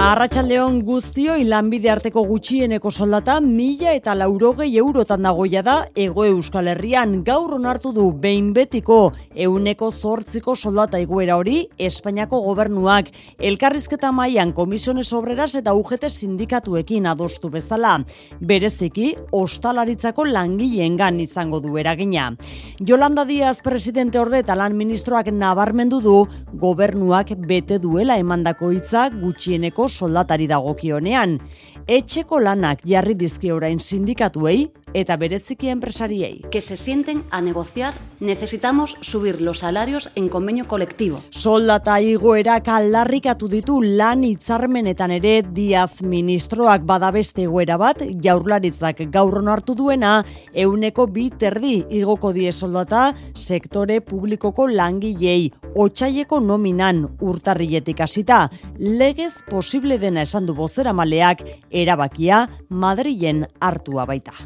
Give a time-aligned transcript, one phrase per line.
[0.00, 7.18] Arratxaldeon guztioi lanbide arteko gutxieneko soldata mila eta laurogei eurotan dagoia da Ego Euskal Herrian
[7.26, 8.96] gaur onartu du behin betiko
[9.46, 13.10] euneko zortziko soldata egoera hori Espainiako gobernuak
[13.50, 17.98] elkarrizketa mailan komisiones obreras eta UGT sindikatuekin adostu bezala.
[18.40, 22.30] Bereziki, ostalaritzako langileengan izango du eragina.
[22.80, 26.16] Jolanda Diaz presidente orde eta lan ministroak nabarmendu du
[26.64, 31.38] gobernuak bete duela emandako hitza gutxieneko soldatari dagokionean.
[31.90, 36.44] Etxeko lanak jarri dizki orain sindikatuei eta bereziki enpresariei.
[36.50, 41.22] Que se sienten a negociar, necesitamos subir los salarios en convenio colectivo.
[41.30, 49.74] Soldata igoera kaldarrikatu ditu lan hitzarmenetan ere Diaz ministroak badabeste egoera bat jaurlaritzak gaur hartu
[49.74, 59.32] duena euneko bi terdi igoko die soldata sektore publikoko langilei otsaileko nominan urtarrietik hasita legez
[59.48, 61.42] posible dena esan du bozera maleak
[61.82, 64.36] erabakia Madrilen hartua baita.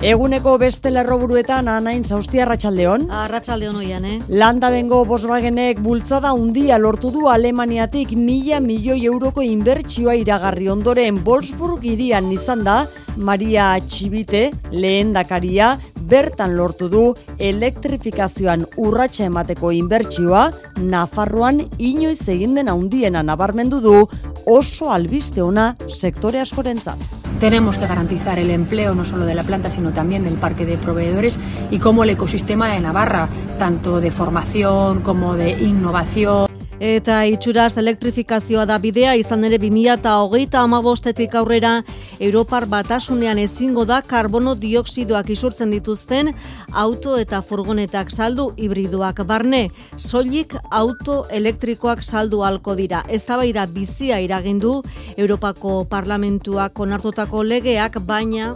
[0.00, 3.02] Eguneko beste lerroburuetan anain zauzti arratsaldeon.
[3.12, 4.14] Arratsaldeon oian, eh?
[4.32, 11.84] Landa bengo Volkswagenek bultzada undia lortu du Alemaniatik mila milioi euroko inbertsioa iragarri ondoren Wolfsburg
[11.84, 12.78] irian izan da
[13.16, 15.74] Maria Txibite lehen dakaria
[16.10, 17.04] bertan lortu du
[17.38, 23.96] elektrifikazioan urratsa emateko inbertsioa Nafarroan inoiz egin den handiena nabarmendu du
[24.46, 26.98] oso albiste ona sektore askorentzat.
[27.40, 30.76] Tenemos que garantizar el empleo no solo de la planta, sino también del parque de
[30.76, 31.38] proveedores
[31.70, 36.50] y como el ecosistema de Navarra, tanto de formación como de innovación.
[36.80, 41.82] Eta itxuraz elektrifikazioa da bidea izan ere 2008 amabostetik aurrera
[42.18, 46.30] Europar batasunean ezingo da karbono dioksidoak isurtzen dituzten
[46.72, 49.68] auto eta furgonetak saldu hibridoak barne.
[49.98, 53.02] Soilik auto elektrikoak saldu halko dira.
[53.10, 54.82] Ez da bizia iragindu
[55.18, 58.54] Europako parlamentuak onartutako legeak baina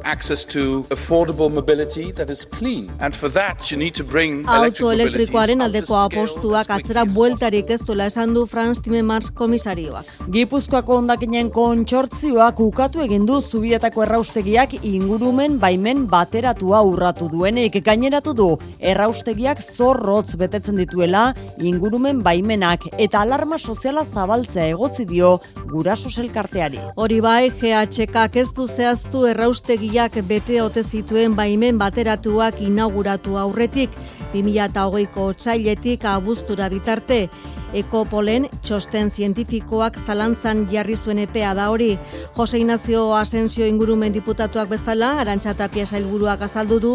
[4.47, 10.07] auto elektrikoaren aldeko apostuak atzera bueltarik ez duela esan du Franz Timmermans komisarioak.
[10.31, 18.47] Gipuzkoako ondakinen kontsortzioak ukatu egin du zubietako erraustegiak ingurumen baimen bateratua urratu duenik gaineratu du
[18.79, 21.25] erraustegiak zorrotz betetzen dituela
[21.59, 25.41] ingurumen baimenak eta alarma soziala zabaltzea egotzi dio
[25.73, 26.79] guraso elkarteari.
[26.95, 33.99] Hori bai, GHK ez du zehaztu erraustegiak bete ote zituen baimen bateratuak inauguratu aurretik
[34.37, 37.25] 2008ko txailetik abuztura bitarte.
[37.75, 41.95] Ekopolen txosten zientifikoak zalantzan jarri zuen epea da hori.
[42.37, 46.95] Jose Ignacio Asensio ingurumen diputatuak bezala, arantxatapia sailburuak azaldu du,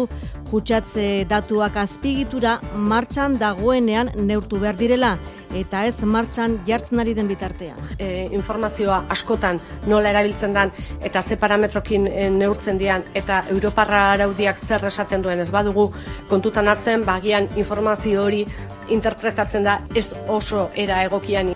[0.50, 5.12] kutsatze datuak azpigitura martxan dagoenean neurtu behar direla
[5.54, 7.78] eta ez martxan jartzen ari den bitartean.
[7.98, 10.72] E, informazioa askotan nola erabiltzen dan
[11.02, 15.90] eta ze parametrokin e, neurtzen dian eta Europarra araudiak zer esaten duen ez badugu
[16.28, 18.46] kontutan hartzen bagian informazio hori
[18.88, 21.54] interpretatzen da ez oso era egokian.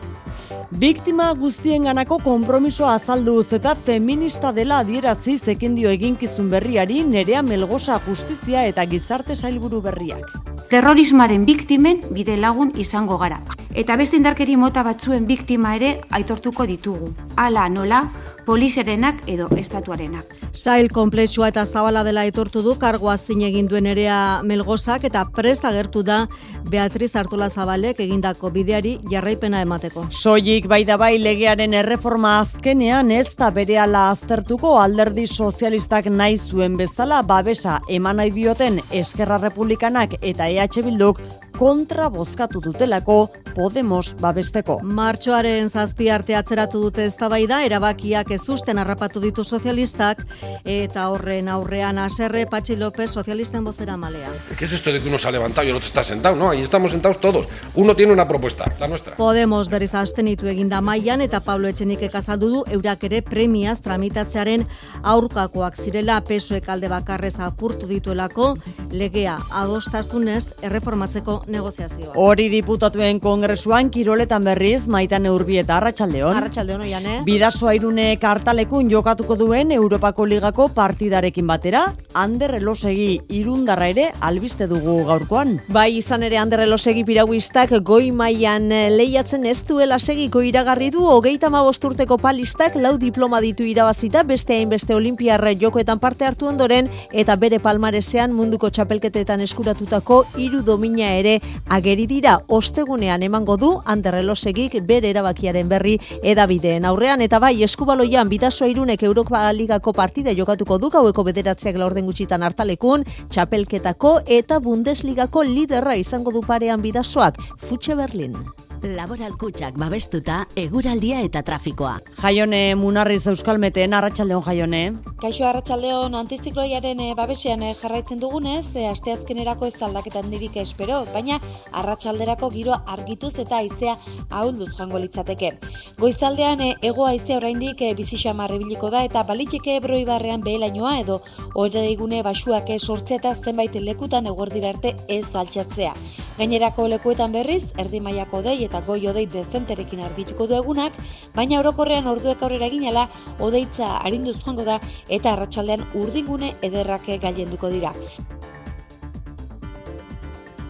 [0.74, 8.64] Biktima guztien ganako kompromiso azalduz eta feminista dela adierazi zekindio eginkizun berriari nerea melgosa justizia
[8.66, 10.32] eta gizarte sailburu berriak.
[10.72, 13.38] Terrorismaren biktimen bide lagun izango gara.
[13.70, 17.12] Eta beste indarkeri mota batzuen biktima ere aitortuko ditugu.
[17.36, 18.02] Hala nola,
[18.47, 20.25] poliserenak edo estatuarenak.
[20.53, 25.72] Sail komplexua eta zabala dela etortu du kargoa zin egin duen erea melgosak eta presta
[25.72, 26.25] gertu da
[26.71, 30.06] Beatriz Artola Zabalek egindako bideari jarraipena emateko.
[30.10, 36.76] Soilik bai da bai legearen erreforma azkenean ez da berehala aztertuko alderdi sozialistak nahi zuen
[36.76, 41.21] bezala babesa eman nahi dioten Eskerra Republikanak eta EH Bilduk
[41.59, 44.81] kontra bozkatu dutelako Podemos babesteko.
[44.82, 50.25] Martxoaren zazpi arte atzeratu dute eztabaida erabakiak ezusten harrapatu ditu sozialistak
[50.64, 54.32] eta horren aurrean aserre Patxi López sozialisten bozera malea.
[54.58, 56.34] ¿Qué es esto de que uno se ha levantado y el otro está sentado?
[56.34, 57.46] No, ahí estamos sentados todos.
[57.76, 59.14] Uno tiene una propuesta, la nuestra.
[59.17, 64.67] Podemos berriz astenitu eginda mailan eta Pablo Etxenik ekazaldu du eurak ere premiaz tramitatzearen
[65.02, 68.56] aurkakoak zirela pesoek alde bakarrez apurtu dituelako
[68.90, 72.12] legea adostasunez erreformatzeko negoziazioa.
[72.20, 76.36] Hori diputatuen kongresuan kiroletan berriz maitan urbi eta arratsaldeon.
[76.42, 77.16] Arratsaldeon oian, eh?
[77.26, 85.00] Bidaso airune kartalekun jokatuko duen Europako Ligako partidarekin batera, Ander Elosegi irundarra ere albiste dugu
[85.08, 85.56] gaurkoan.
[85.72, 91.50] Bai, izan ere Ander Elosegi piraguistak goi mailan lehiatzen ez duela segiko iragarri du, hogeita
[91.84, 97.58] urteko palistak lau diploma ditu irabazita beste hainbeste olimpiarra jokoetan parte hartu ondoren eta bere
[97.62, 101.33] palmaresean munduko txapelketetan eskuratutako hiru domina ere
[101.69, 108.69] ageri dira ostegunean emango du Anderrelosegik bere erabakiaren berri edabideen aurrean eta bai eskubaloian bidasoa
[108.72, 115.96] irunek Europa Ligako partida jokatuko du gaueko bederatziak laurden gutxitan hartalekun txapelketako eta Bundesligako liderra
[115.96, 118.38] izango du parean bidasoak Futxe Berlin.
[118.84, 121.94] Laboral kutsak babestuta, eguraldia eta trafikoa.
[122.20, 124.81] Jaione Munarriz Euskalmeten, Arratxaldeon Jaione.
[125.22, 131.38] Kaixo Arratxaldeon, antizikloiaren eh, babesean eh, jarraitzen dugunez, e, asteazkenerako ez aldaketan dirik espero, baina
[131.72, 133.94] Arratxalderako giro argituz eta aizea
[134.28, 135.54] ahulduz jango litzateke.
[135.96, 141.22] Goizaldean ego aizea oraindik e, bizisa marrebiliko da eta baliteke broi barrean behelainoa edo
[141.54, 145.94] hori egune basuak sortzea eta zenbait lekutan egordira arte ez altxatzea.
[146.34, 150.93] Gainerako lekuetan berriz, erdi mailako dei eta goi odei dezenterekin argituko du egunak,
[151.35, 153.09] baina orokorrean orduek aurrera ginela,
[153.41, 157.93] odeitza arinduz joango da eta arratsaldean urdingune ederrake gailenduko dira.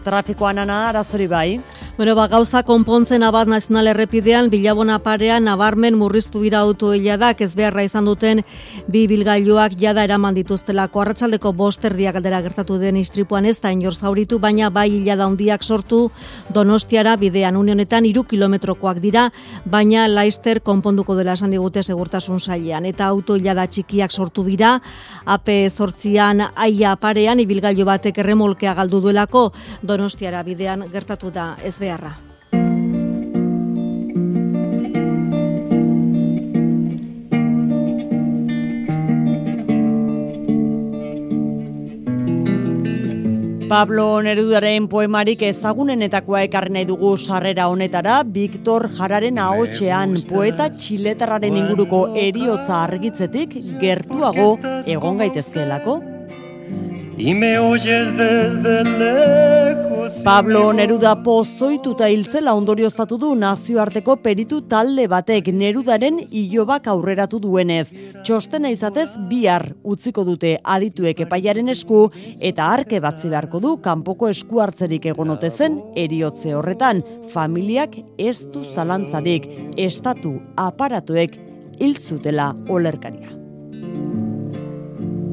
[0.05, 1.61] Trafikoan ana arazori bai.
[1.97, 7.53] Bueno, ba, gauza konpontzen abat nazional errepidean, bilabona parean, nabarmen murriztu dira autoila da, ez
[7.55, 8.41] beharra izan duten
[8.91, 10.99] bi bilgailuak jada eraman dituztelako.
[10.99, 16.09] Arratxaldeko bosterdiak aldera gertatu den istripuan ez da inor zauritu, baina bai hilada handiak sortu
[16.53, 19.29] donostiara bidean unionetan iru kilometrokoak dira,
[19.63, 22.83] baina laister konponduko dela esan digute segurtasun sailean.
[22.91, 24.81] Eta autoila da txikiak sortu dira,
[25.23, 29.47] AP sortzian aia parean, ibilgailu batek erremolkea galdu duelako
[29.81, 32.15] donostiara bidean gertatu da ez beharra.
[43.65, 52.05] Pablo Nerudaren poemarik ezagunenetakoa ekarri nahi dugu sarrera honetara, Victor Jararen ahotxean poeta txiletarraren inguruko
[52.27, 54.51] eriotza argitzetik gertuago
[54.97, 56.01] egon gaitezkeelako.
[57.17, 60.11] Y me oyes desde lejos.
[60.23, 67.93] Pablo Neruda pozoituta hiltzela ondorioztatu du nazioarteko peritu talde batek Nerudaren ilobak aurreratu duenez.
[68.25, 72.09] Txostena izatez bihar utziko dute adituek epaiaren esku
[72.41, 78.65] eta arke batzi beharko du kanpoko esku hartzerik egonote zen eriotze horretan familiak ez du
[78.73, 79.47] zalantzarik
[79.77, 81.39] estatu aparatuek
[81.79, 83.44] hiltzutela olerkaria.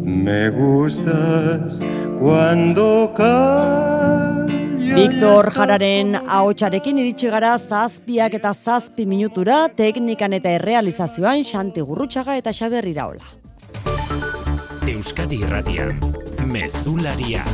[0.05, 1.81] Me gustas
[2.19, 4.51] cuando callas.
[4.95, 12.53] Victor Jararen ahotsarekin iritsi gara zazpiak eta zazpi minutura teknikan eta errealizazioan Xanti Gurrutxaga eta
[12.53, 13.25] Xaber Iraola.
[14.91, 16.01] Euskadi Irratian,
[16.45, 17.45] Mezularia,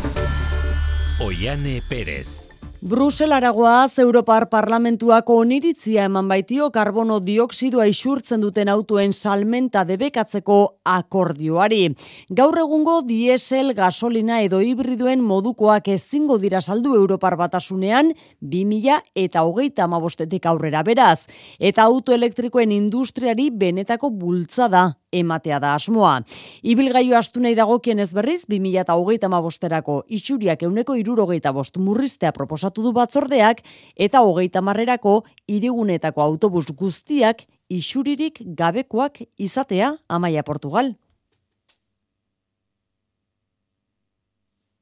[1.20, 2.47] Oiane Perez.
[2.80, 11.88] Bruselaragoaz Europar Parlamentuako oniritzia eman baitio karbono dioksidoa isurtzen duten autoen salmenta debekatzeko akordioari.
[12.30, 19.88] Gaur egungo diesel, gasolina edo hibriduen modukoak ezingo dira saldu Europar batasunean 2000 eta hogeita
[19.88, 21.26] amabostetik aurrera beraz.
[21.58, 26.20] Eta autoelektrikoen industriari benetako bultzada ematea da asmoa.
[26.62, 32.32] Ibilgailu astu nahi dagokien ez berriz, 2008 bosterako itxuriak euneko irurogeita bost murriztea
[32.68, 33.62] proposatu du batzordeak,
[33.96, 40.94] eta hogeita marrerako irigunetako autobus guztiak isuririk gabekoak izatea amaia Portugal.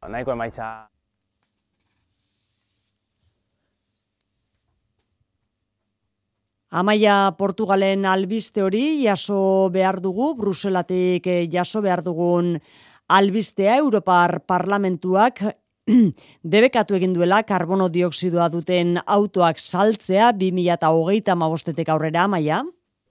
[0.06, 0.88] Naiko emaitza
[6.70, 12.58] Amaia Portugalen albiste hori jaso behar dugu, Bruselatik eh, jaso behar dugun
[13.08, 15.40] albistea Europar Parlamentuak
[16.54, 22.64] debekatu egin duela karbono dioksidoa duten autoak saltzea 2008 mabostetek aurrera, Amaia?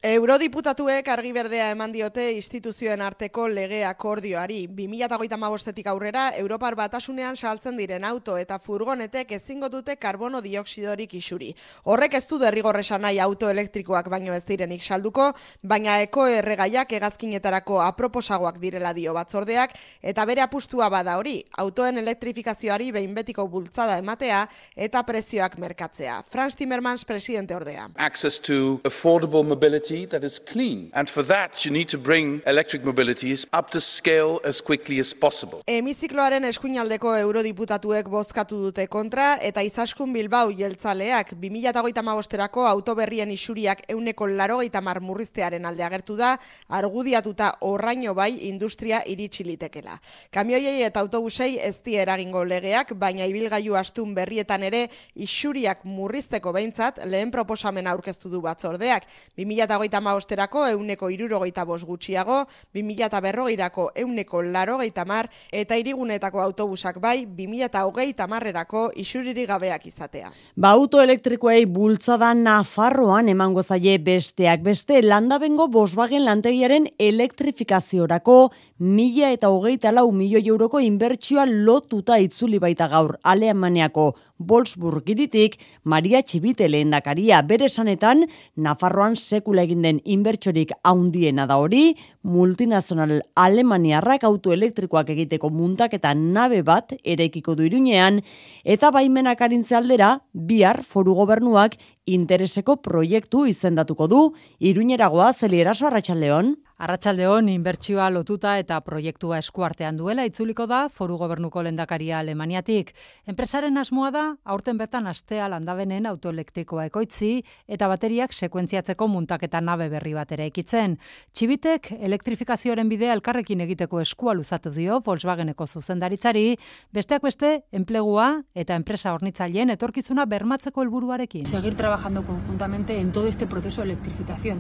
[0.06, 4.60] Eurodiputatuek argi berdea eman diote instituzioen arteko lege akordioari.
[4.70, 11.48] 2008 aurrera, Europar batasunean saltzen diren auto eta furgonetek ezingo dute karbono dioksidorik isuri.
[11.90, 15.32] Horrek ez du derrigorresan nahi auto elektrikoak baino ez direnik salduko,
[15.64, 22.92] baina eko erregaiak egazkinetarako aproposagoak direla dio batzordeak, eta bere apustua bada hori, autoen elektrifikazioari
[23.00, 24.46] behin betiko bultzada ematea
[24.76, 26.22] eta prezioak merkatzea.
[26.30, 27.90] Franz Timmermans presidente ordea.
[27.98, 30.92] Access to affordable mobility mobility that is clean.
[30.94, 35.14] And for that, you need to bring electric mobilities up to scale as quickly as
[35.14, 35.62] possible.
[35.68, 44.82] Hemizikloaren eskuinaldeko eurodiputatuek bozkatu dute kontra eta izaskun Bilbao jeltzaleak 2008 autoberrien isuriak euneko larogeita
[44.82, 46.38] murriztearen alde agertu da,
[46.70, 50.00] argudiatuta orraino bai industria iritsi litekela.
[50.32, 57.00] Kamioiei eta autobusei ez di eragingo legeak, baina ibilgailu astun berrietan ere isuriak murrizteko behintzat
[57.06, 59.06] lehen proposamen aurkeztu du batzordeak.
[59.38, 67.26] 2008 maosterako euneko irurogeita bos gutxiago, 2000 berrogeirako euneko larogeita mar, eta irigunetako autobusak bai
[67.26, 70.32] 2008 marrerako isuriri gabeak izatea.
[70.56, 79.50] Ba auto elektrikoei bultzada Nafarroan emango zaie besteak beste landabengo Volkswagen lantegiaren elektrifikaziorako mila eta
[79.50, 87.42] hogeita lau milioi euroko inbertsioa lotuta itzuli baita gaur Alemaniako Iritik Maria Txibite lehendakaria.
[87.42, 88.26] Bere sanetan
[88.58, 96.14] Nafarroan sekula egin den inbertsorik haundiena da hori, multinazional Alemaniarrak auto elektrikoak egiteko muntak eta
[96.14, 98.22] nabe bat erekiko du irunean,
[98.66, 106.56] eta baimenak arintze aldera, bihar foru gobernuak intereseko proiektu izendatuko du, iruñeragoa zelieraso arratsaldeon.
[106.76, 112.90] Arratsaldeon inbertsioa lotuta eta proiektua eskuartean duela itzuliko da foru gobernuko lendakaria Alemaniatik.
[113.32, 117.30] Enpresaren asmoa da aurten bertan astea landabenen autoelektrikoa ekoitzi
[117.68, 120.98] eta bateriak sekuentziatzeko muntaketa nabe berri bat ere ekitzen.
[121.32, 126.58] Txibitek elektrifikazioaren bidea elkarrekin egiteko eskua luzatu dio Volkswageneko zuzendaritzari,
[126.92, 131.46] besteak beste enplegua eta enpresa hornitzaileen etorkizuna bermatzeko helburuarekin.
[131.46, 134.60] Seguir trabajando conjuntamente en todo este proceso de electrificación.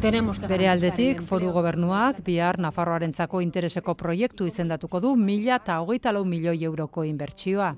[0.00, 6.12] Tenemos que Bere aldetik, foru gobernuak bihar Nafarroarentzako intereseko proiektu izendatuko du mila eta hogeita
[6.12, 7.70] lau milioi euroko inbertsioa.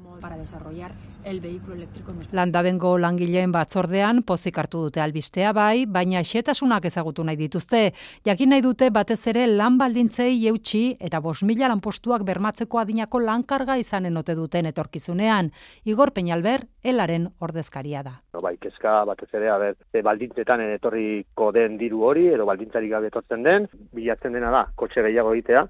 [2.33, 7.83] Landabengo langileen batzordean pozik hartu dute albistea bai, baina xetasunak ezagutu nahi dituzte.
[8.27, 13.79] Jakin nahi dute batez ere lan baldintzei eutxi eta bos mila lanpostuak bermatzeko adinako lankarga
[13.79, 15.53] izanen ote duten etorkizunean.
[15.85, 18.23] Igor Peñalber, elaren ordezkaria da.
[18.39, 22.93] No, bai, kezka batez ere, a ber, e, baldintzetan etorriko den diru hori, edo baldintzarik
[22.93, 23.65] gabe etortzen den,
[23.99, 25.65] bilatzen dena da, kotxe gehiago egitea,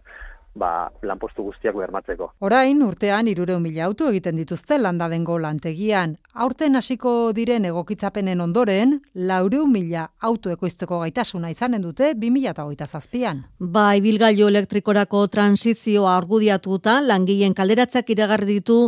[0.58, 2.32] ba, lanpostu guztiak bermatzeko.
[2.44, 6.16] Orain, urtean, irure mila auto egiten dituzte landabengo lantegian.
[6.34, 13.44] Aurten hasiko diren egokitzapenen ondoren, laureu mila auto ekoizteko gaitasuna izanen dute 2008 zazpian.
[13.58, 18.78] Ba, ibilgailu elektrikorako transizioa argudiatuta, langileen kalderatzak iragarri ditu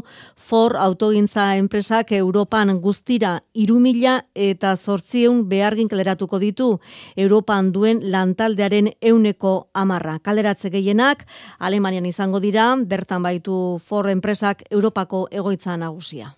[0.51, 6.67] For autogintza enpresak Europan guztira irumila eta zortzieun behargin kaleratuko ditu
[7.15, 10.19] Europan duen lantaldearen euneko amarra.
[10.19, 11.27] Kalderatze gehienak,
[11.61, 16.37] Alemanian izango dira, bertan baitu For enpresak Europako egoitza nagusia.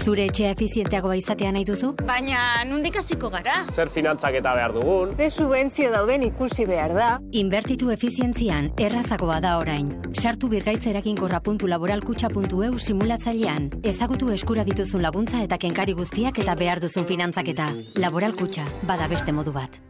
[0.00, 1.90] Zure etxea efizienteagoa izatea nahi duzu?
[2.08, 3.66] Baina, nundik hasiko gara?
[3.74, 5.16] Zer finantzak eta behar dugun?
[5.18, 7.20] Ze subentzio dauden ikusi behar da?
[7.42, 9.92] Inbertitu efizientzian errazagoa da orain.
[10.14, 13.70] Sartu birgaitzerakin.laboralkutxa.eu simulatzailean.
[13.82, 17.74] Ezagutu eskura dituzun laguntza eta kenkari guztiak eta behar duzun finantzaketa.
[18.00, 19.89] Laboralkutxa, bada beste modu bat.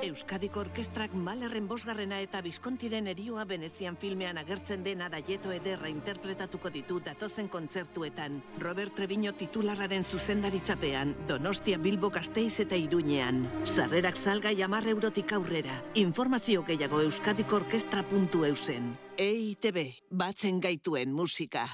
[0.00, 7.00] Euskadiko Orkestrak Malerren bosgarrena eta Bizkontiren erioa Venezian filmean agertzen dena daieto ederra interpretatuko ditu
[7.04, 8.38] datozen kontzertuetan.
[8.58, 13.44] Robert Treviño titularraren zuzendaritzapean, Donostia Bilbo Gasteiz eta Iruñean.
[13.64, 15.82] Sarrerak salgai amar eurotik aurrera.
[15.94, 18.96] Informazio gehiago euskadikorkestra.eusen.
[19.18, 21.66] EITB, batzen gaituen musika.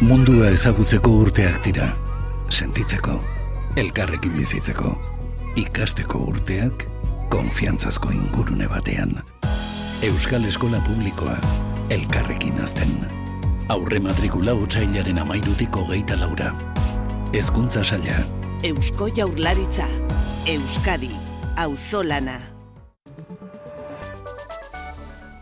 [0.00, 1.92] Mundua ezagutzeko urteak dira.
[2.50, 3.20] Sentitzeko,
[3.78, 5.19] elkarrekin bizitzeko
[5.56, 6.84] ikasteko urteak
[7.28, 9.22] konfiantzazko ingurune batean.
[10.02, 11.36] Euskal Eskola Publikoa
[11.90, 12.92] elkarrekin azten.
[13.68, 16.54] Aurre matrikula otxailaren amairutiko geita laura.
[17.32, 18.22] Ezkuntza saia.
[18.62, 19.86] Eusko jaurlaritza.
[20.46, 21.10] Euskadi.
[21.56, 22.59] Auzolana.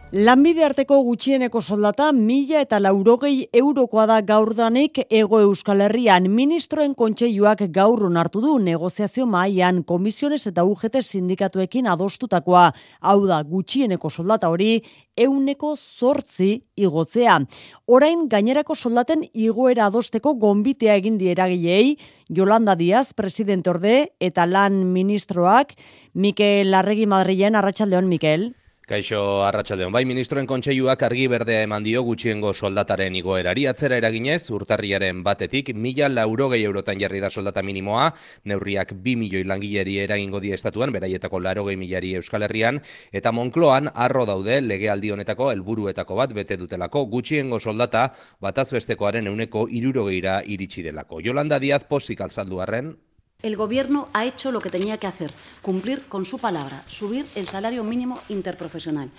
[0.08, 6.30] Lanbide arteko gutxieneko soldata mila eta laurogei eurokoa da gaurdanik ego euskal herrian.
[6.32, 12.70] Ministroen kontseiluak gaur onartu du negoziazio mailan komisiones eta UGT sindikatuekin adostutakoa.
[13.04, 14.78] Hau da gutxieneko soldata hori
[15.14, 17.34] euneko zortzi igotzea.
[17.84, 21.98] Orain gainerako soldaten igoera adosteko gonbitea egin dieragilei,
[22.32, 25.76] Jolanda Diaz, presidente orde, eta lan ministroak,
[26.14, 28.48] Mikel Larregi Madrilen, Arratxaldeon, Mikel.
[28.88, 33.66] Kaixo Arratsaldeon bai ministroen kontseiluak argi berdea eman dio gutxiengo soldataren igoerari.
[33.68, 38.06] Atzera eraginez urtarriaren batetik mila laurogei eurotan jarri da soldata minimoa,
[38.48, 42.80] neurriak bi milioi langileri eragingo die estatuan, beraietako laurogei milari Euskal Herrian,
[43.12, 47.04] eta Monkloan arro daude legealdi honetako helburuetako bat bete dutelako.
[47.12, 48.06] Gutxiengo soldata
[48.40, 51.20] batazbestekoaren euneko irurogeira iritsi delako.
[51.20, 52.94] Jolanda Diaz posik alzaldu arren,
[53.40, 55.30] El Gobierno ha hecho lo que tenía que hacer,
[55.62, 59.10] cumplir con su palabra, subir el salario mínimo interprofesional.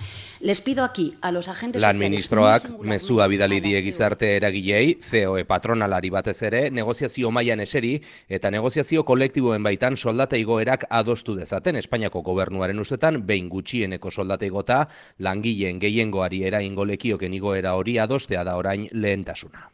[0.42, 6.12] Les pido aquí a los agentes Lan ministroak mezua bidali die gizarte eragilei, COE patronalari
[6.12, 7.94] batez ere, negoziazio mailan eseri
[8.28, 14.84] eta negoziazio kolektiboen baitan soldata igoerak adostu dezaten Espainiako gobernuaren ustetan behin gutxieneko soldata igota
[15.20, 19.70] langileen gehiengoari eraingo lekioken igoera hori adostea da orain lehentasuna.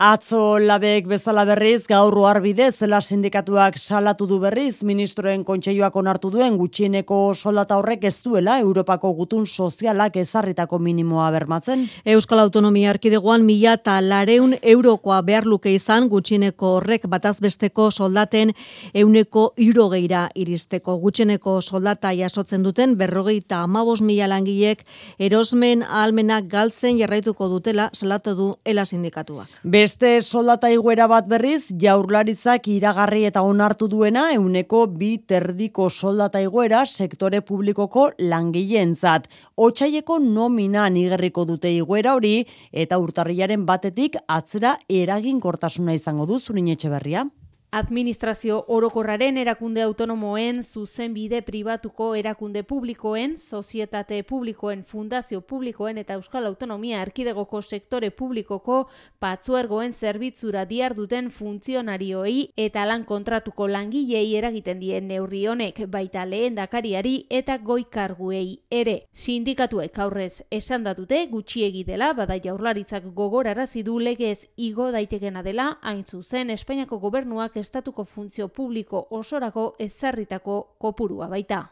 [0.00, 6.54] Atzo labek bezala berriz gaur arbide zela sindikatuak salatu du berriz ministroen kontseiluak onartu duen
[6.56, 11.82] gutxieneko soldata horrek ez duela Europako gutun sozialak ezarritako minimoa bermatzen.
[12.06, 18.54] Euskal Autonomia Erkidegoan mila eta lareun eurokoa behar luke izan gutxieneko horrek batazbesteko soldaten
[18.94, 20.96] euneko irogeira iristeko.
[21.04, 24.86] Gutxieneko soldata jasotzen duten berrogeita amabos mila langilek
[25.18, 29.60] erosmen almenak galtzen jarraituko dutela salatu du ela sindikatuak.
[29.90, 36.84] Beste soldata iguera bat berriz, jaurlaritzak iragarri eta onartu duena euneko bi terdiko soldata iguera
[36.86, 39.26] sektore publikoko langileentzat.
[39.56, 42.36] Otsaieko nominan igerriko dute iguera hori
[42.70, 47.26] eta urtarriaren batetik atzera eraginkortasuna izango du zurin etxe berria.
[47.72, 56.98] Administrazio orokorraren erakunde autonomoen, zuzenbide pribatuko erakunde publikoen, sozietate publikoen, fundazio publikoen eta Euskal Autonomia
[57.04, 58.88] Erkidegoko sektore publikoko
[59.22, 66.58] patzuergoen zerbitzura diar duten funtzionarioei eta lan kontratuko langilei eragiten dien neurri honek baita lehen
[66.58, 68.96] dakariari eta goikarguei ere.
[69.12, 76.02] Sindikatuek aurrez esan datute gutxiegi dela bada jaurlaritzak gogorarazi du legez igo daitekena dela hain
[76.02, 81.66] zuzen Espainiako gobernuak estatuko funtzio publiko osorako ezarritako kopurua baita.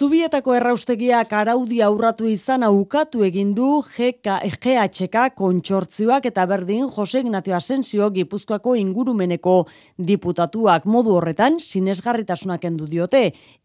[0.00, 8.08] Zubietako erraustegiak araudi aurratu izan aukatu egin du GHK kontsortzioak eta berdin Jose Ignacio Asensio
[8.14, 9.56] Gipuzkoako ingurumeneko
[10.10, 13.20] diputatuak modu horretan sinesgarritasunak endu diote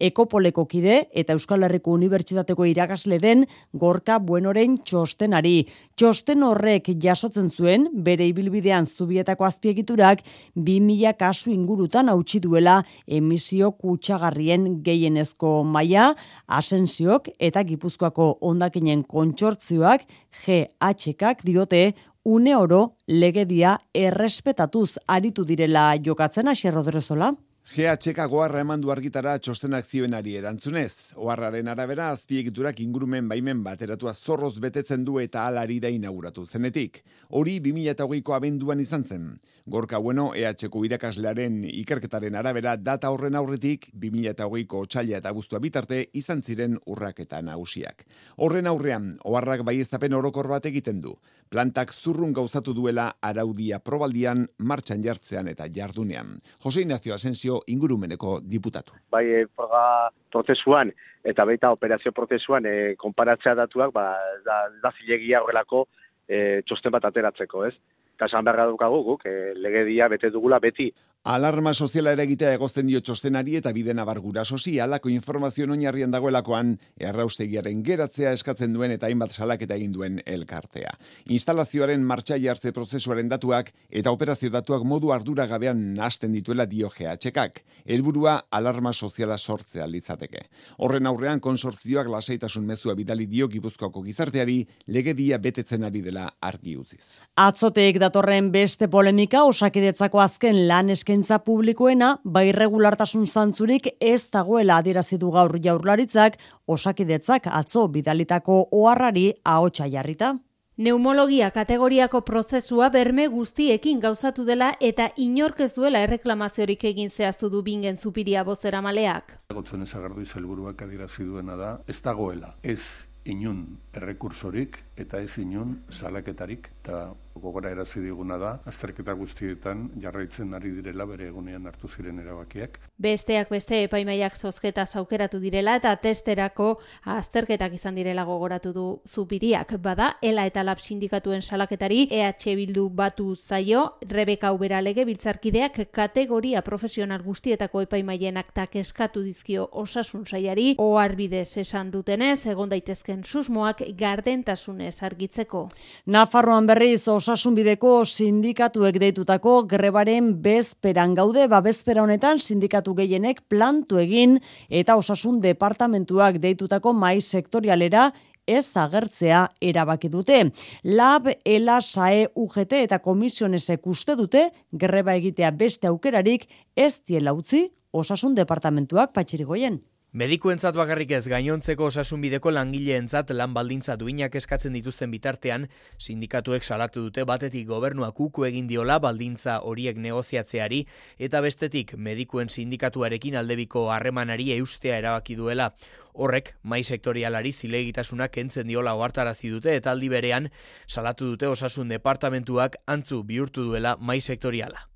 [0.10, 5.70] Ekopoleko kide eta Euskal Herriko Unibertsitateko irakasle den Gorka Buenoren txostenari.
[5.96, 10.28] Txosten horrek jasotzen zuen bere ibilbidean Zubietako azpiegiturak
[10.58, 16.12] 2000 kasu ingurutan hautsi duela emisio kutsagarrien gehienezko maila
[16.48, 20.06] Asensiok eta Gipuzkoako ondakinen kontsortzioak
[20.44, 21.94] GHKak diote
[22.26, 27.34] une oro legedia errespetatuz aritu direla jokatzen Asier Rodrezola.
[27.74, 31.18] GHK goarra eman du argitara txostenak zioenari erantzunez.
[31.18, 37.02] Oarraren arabera azpiegiturak ingurumen baimen bateratua zorroz betetzen du eta alari da inauguratu zenetik.
[37.30, 39.26] Hori 2008ko abenduan izan zen.
[39.66, 46.44] Gorka bueno, EHko irakaslearen ikerketaren arabera data horren aurretik 2008ko otxaila eta guztua bitarte izan
[46.46, 48.06] ziren urraketa nagusiak.
[48.38, 51.18] Horren aurrean, oharrak baiestapen orokor bat egiten du.
[51.52, 56.36] Plantak zurrun gauzatu duela araudia probaldian martxan jartzean eta jardunean.
[56.64, 58.98] Jose Ignacio Asensio ingurumeneko diputatu.
[59.12, 60.92] Bai, proga prozesuan
[61.26, 64.08] eta baita operazio prozesuan e, konparatzea datuak, ba,
[64.46, 65.86] da, da zilegia horrelako
[66.28, 67.74] e, txosten bat ateratzeko, ez?
[68.20, 70.92] Kasan berra dukagu guk, e, legedia bete dugula beti
[71.26, 76.76] Alarma soziala ere egitea egozten dio txostenari eta bide nabargura sozi, alako informazio oinarrian dagoelakoan
[77.02, 80.92] erraustegiaren geratzea eskatzen duen eta hainbat salaketa egin duen elkartea.
[81.34, 87.58] Instalazioaren martxa jartze prozesuaren datuak eta operazio datuak modu ardura gabean nasten dituela dio GHKak.
[87.90, 90.46] Helburua alarma soziala sortzea litzateke.
[90.78, 94.60] Horren aurrean konsortzioak lasaitasun mezua bidali dio gipuzkoako gizarteari
[94.94, 97.16] legedia betetzen ari dela argi utziz.
[97.34, 104.78] Atzoteek datorren beste polemika osakidetzako azken lan esken eskaintza publikoena bai regulartasun zantzurik ez dagoela
[104.82, 106.36] adierazi du gaur jaurlaritzak
[106.68, 110.36] osakidetzak atzo bidalitako oharrari ahotsa jarrita.
[110.78, 117.62] Neumologia kategoriako prozesua berme guztiekin gauzatu dela eta inork ez duela erreklamaziorik egin zehaztu du
[117.64, 119.40] bingen zupiria bozera maleak.
[119.54, 122.82] Gotzen ezagardu izelburuak adirazi duena da, ez dagoela, ez
[123.24, 130.70] inun errekursorik eta ez inun salaketarik eta Gogora erazi diguna da, azterketa guztietan jarraitzen ari
[130.72, 132.78] direla bere egunean hartu ziren erabakiak.
[132.98, 139.74] Besteak beste epaimaiak zozketa aukeratu direla eta testerako azterketak izan direla gogoratu du zupiriak.
[139.84, 146.62] Bada, ela eta lab sindikatuen salaketari EH Bildu batu zaio, Rebeka Ubera lege biltzarkideak kategoria
[146.62, 155.04] profesional guztietako epaimaien aktak eskatu dizkio osasun saiari, oarbidez esan dutenez, egon daitezken susmoak gardentasunez
[155.04, 155.68] argitzeko.
[156.06, 164.36] Nafarroan berriz osasunbideko sindikatuek deitutako grebaren bezperan gaude, ba bezpera honetan sindikatu gehienek plantu egin
[164.70, 168.12] eta osasun departamentuak deitutako mai sektorialera
[168.46, 170.52] ez agertzea erabaki dute.
[170.84, 177.66] Lab, ELA, SAE, UGT eta komisionesek uste dute greba egitea beste aukerarik ez diela utzi
[177.90, 179.82] osasun departamentuak patxirigoien.
[180.16, 185.66] Medikuentzat bakarrik ez gainontzeko osasunbideko langileentzat lan baldintza duinak eskatzen dituzten bitartean,
[186.00, 190.86] sindikatuek salatu dute batetik gobernuak uku egin diola baldintza horiek negoziatzeari
[191.28, 195.74] eta bestetik medikuen sindikatuarekin aldebiko harremanari eustea erabaki duela.
[196.14, 200.48] Horrek, mai sektorialari zilegitasunak kentzen diola ohartarazi dute eta aldi berean
[200.88, 204.88] salatu dute osasun departamentuak antzu bihurtu duela mai sektoriala.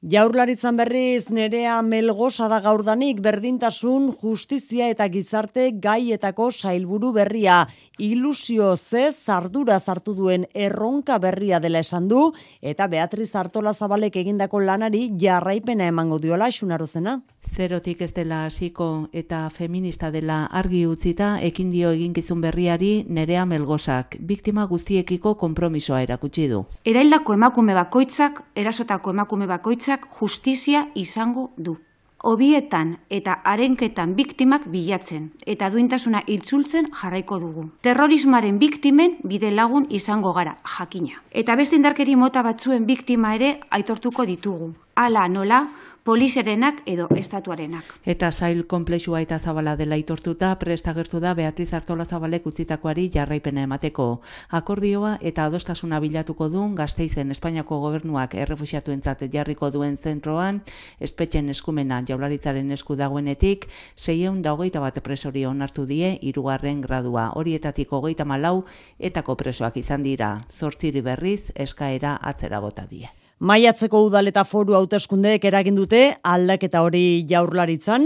[0.00, 7.66] Jaurlaritzan berriz nerea melgosa da gaurdanik berdintasun, justizia eta gizarte gaietako sailburu berria.
[7.98, 12.32] Ilusio ze zardura zartu duen erronka berria dela esan du
[12.62, 17.20] eta Beatriz Artola Zabalek egindako lanari jarraipena emango diola xunarozena.
[17.44, 24.16] Zerotik ez dela hasiko eta feminista dela argi utzita ekin dio eginkizun berriari nerea melgosak.
[24.18, 26.64] Biktima guztiekiko konpromisoa erakutsi du.
[26.86, 31.78] Eraildako emakume bakoitzak, erasotako emakume bakoitzak justizia izango du.
[32.22, 37.64] Obietan eta arenketan biktimak bilatzen eta duintasuna itzultzen jarraiko dugu.
[37.80, 41.22] Terrorismaren biktimen bide lagun izango gara, jakina.
[41.30, 44.74] Eta beste indarkeri mota batzuen biktima ere aitortuko ditugu.
[45.00, 45.62] Hala nola,
[46.04, 47.84] poliserenak edo estatuarenak.
[48.04, 54.20] Eta zail komplexua eta zabala dela itortuta, prestagertu da Beatiz Artola Zabalek utzitakoari jarraipena emateko.
[54.48, 60.62] Akordioa eta adostasuna bilatuko duen gazteizen Espainiako gobernuak errefusiatuentzat jarriko duen zentroan,
[61.00, 67.30] espetxen eskumena jaularitzaren esku dagoenetik, seieun da hogeita bat presori onartu die irugarren gradua.
[67.36, 68.64] Horietatik hogeita malau
[68.98, 70.40] etako presoak izan dira.
[70.50, 73.08] Zortziri berriz eskaera atzera bota die.
[73.40, 78.02] Maiatzeko udal eta foru hauteskundeek eragin dute aldaketa hori jaurlaritzan.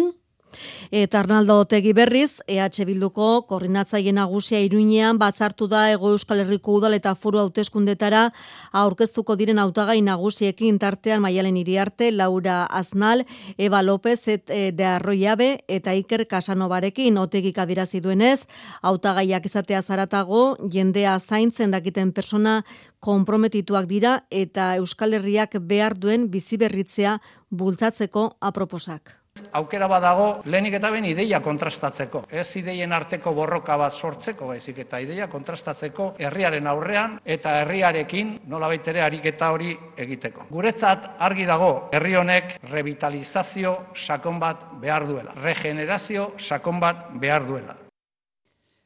[0.90, 6.94] Eta Arnaldo Otegi berriz, EH Bilduko koordinatzaile nagusia Iruinean batzartu da Ego Euskal Herriko udal
[6.94, 8.28] eta foru hauteskundetara
[8.72, 13.24] aurkeztuko diren hautagai nagusiekin tartean Maialen Iriarte, Laura Aznal,
[13.58, 18.46] Eva López et, e, de Arroiabe eta Iker Kasanobarekin Otegik adirazi duenez,
[18.82, 22.62] hautagaiak izatea zaratago jendea zaintzen dakiten persona
[23.00, 27.18] konprometituak dira eta Euskal Herriak behar duen biziberritzea
[27.50, 29.23] bultzatzeko aproposak.
[29.58, 32.20] Aukera badago lehenik eta ben ideia kontrastatzeko.
[32.30, 38.70] Ez ideien arteko borroka bat sortzeko, baizik eta ideia kontrastatzeko herriaren aurrean eta herriarekin nola
[38.70, 39.74] baitere ariketa hori
[40.06, 40.46] egiteko.
[40.54, 45.34] Guretzat argi dago herri honek revitalizazio sakon bat behar duela.
[45.42, 47.83] Regenerazio sakon bat behar duela.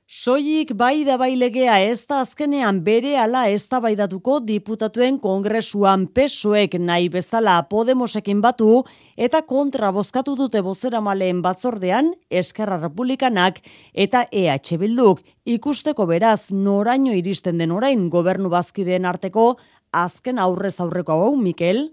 [0.08, 6.06] Soilik bai da bai legea ez da azkenean bere ala ez da baidatuko diputatuen kongresuan
[6.16, 8.86] pesoek nahi bezala Podemosekin batu
[9.20, 13.60] eta kontra bozkatu dute bozera maleen batzordean Eskerra Republikanak
[13.92, 15.20] eta EH Bilduk.
[15.44, 19.58] Ikusteko beraz noraino iristen den orain gobernu bazkideen arteko
[19.92, 21.90] azken aurrez aurreko hau Mikel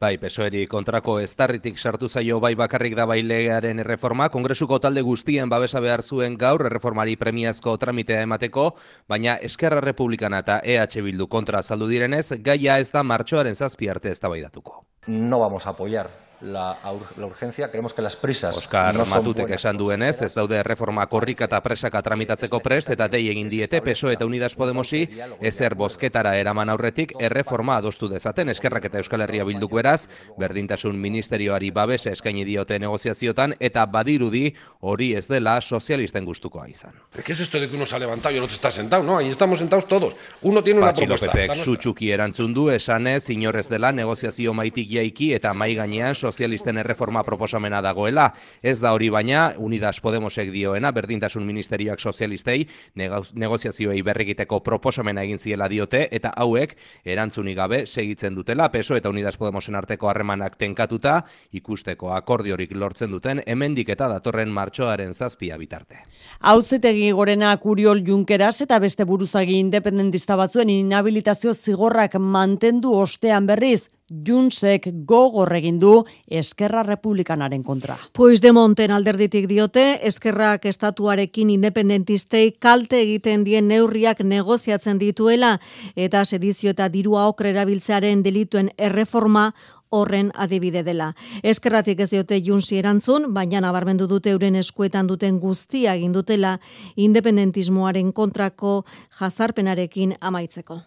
[0.00, 5.80] Bai, pesoeri kontrako estarritik sartu zaio bai bakarrik da bailearen erreforma, kongresuko talde guztien babesa
[5.80, 8.66] behar zuen gaur erreformari premiazko tramitea emateko,
[9.08, 14.10] baina Eskerra Republikana eta EH Bildu kontra saldu direnez, gaia ez da martxoaren zazpi arte
[14.10, 14.82] ez da baidatuko.
[15.06, 16.10] No vamos a apoyar
[16.44, 16.78] la,
[17.16, 21.46] la urgencia, creemos que las prisas Oscar no Matutek esan duenez, ez daude reforma korrika
[21.48, 25.06] eta presaka tramitatzeko prest, eta dei egin diete PSOE eta Unidas Podemosi,
[25.40, 30.06] ezer bozketara eraman aurretik, erreforma adostu dezaten, eskerrak eta Euskal Herria bilduko eraz,
[30.38, 36.92] berdintasun ministerioari babese eskaini diote negoziaziotan, eta badirudi hori ez dela sozialisten gustukoa izan.
[37.24, 39.02] ¿Qué es esto de que uno se ha levantado y el otro está sentado?
[39.02, 40.14] No, ahí estamos sentados todos.
[40.42, 41.54] Uno tiene una Patxi propuesta.
[41.54, 47.80] Sutsuki erantzun du esanez, inorez dela negoziazio maitik jaiki eta mai gainean sozialisten erreforma proposamena
[47.82, 48.32] dagoela.
[48.62, 55.68] Ez da hori baina, Unidas Podemosek dioena, berdintasun ministerioak sozialistei negoziazioei berregiteko proposamena egin ziela
[55.70, 61.20] diote, eta hauek erantzunik gabe segitzen dutela, peso eta Unidas Podemosen arteko harremanak tenkatuta,
[61.54, 66.02] ikusteko akordiorik lortzen duten, hemendik eta datorren martxoaren zazpia bitarte.
[66.40, 73.84] Hauzetegi gorena kuriol junkeras eta beste buruzagi independentista batzuen inhabilitazio zigorrak mantendu ostean berriz,
[74.26, 77.96] Junsek gogor egin du Eskerra Republikanaren kontra.
[78.12, 85.58] Pues de Monten alderditik diote, Eskerrak estatuarekin independentistei kalte egiten dien neurriak negoziatzen dituela
[85.96, 89.52] eta sedizio eta dirua okre erabiltzearen delituen erreforma
[89.94, 91.12] horren adibide dela.
[91.42, 96.56] Eskerratik ez diote junsi erantzun, baina nabarmendu dute euren eskuetan duten guztia egin dutela
[96.96, 98.80] independentismoaren kontrako
[99.20, 100.82] jazarpenarekin amaitzeko.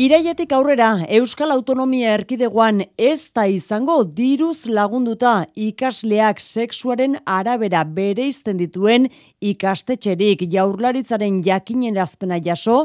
[0.00, 8.56] Iraietik aurrera, Euskal Autonomia Erkidegoan ez da izango diruz lagunduta ikasleak sexuaren arabera bere izten
[8.56, 9.10] dituen
[9.50, 12.78] ikastetxerik jaurlaritzaren jakinen azpena jaso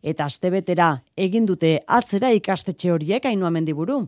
[0.00, 0.88] eta astebetera
[1.28, 4.06] egin dute atzera ikastetxe horiek hainua mendiburu.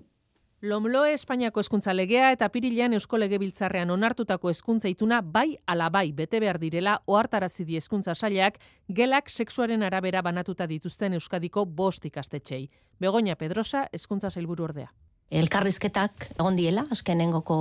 [0.65, 6.41] Lomloe Espainiako eskuntza legea eta pirilean Eusko Legebiltzarrean onartutako eskuntza ituna bai ala bai bete
[6.41, 8.57] behar direla ohartarazi di eskuntza sailak
[8.89, 12.71] gelak sexuaren arabera banatuta dituzten Euskadiko bost ikastetxei.
[12.99, 14.89] Begoña Pedrosa, eskuntza sailburu ordea
[15.35, 17.57] elkarrizketak egon diela azkenengoko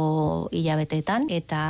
[0.54, 1.62] hilabeteetan eta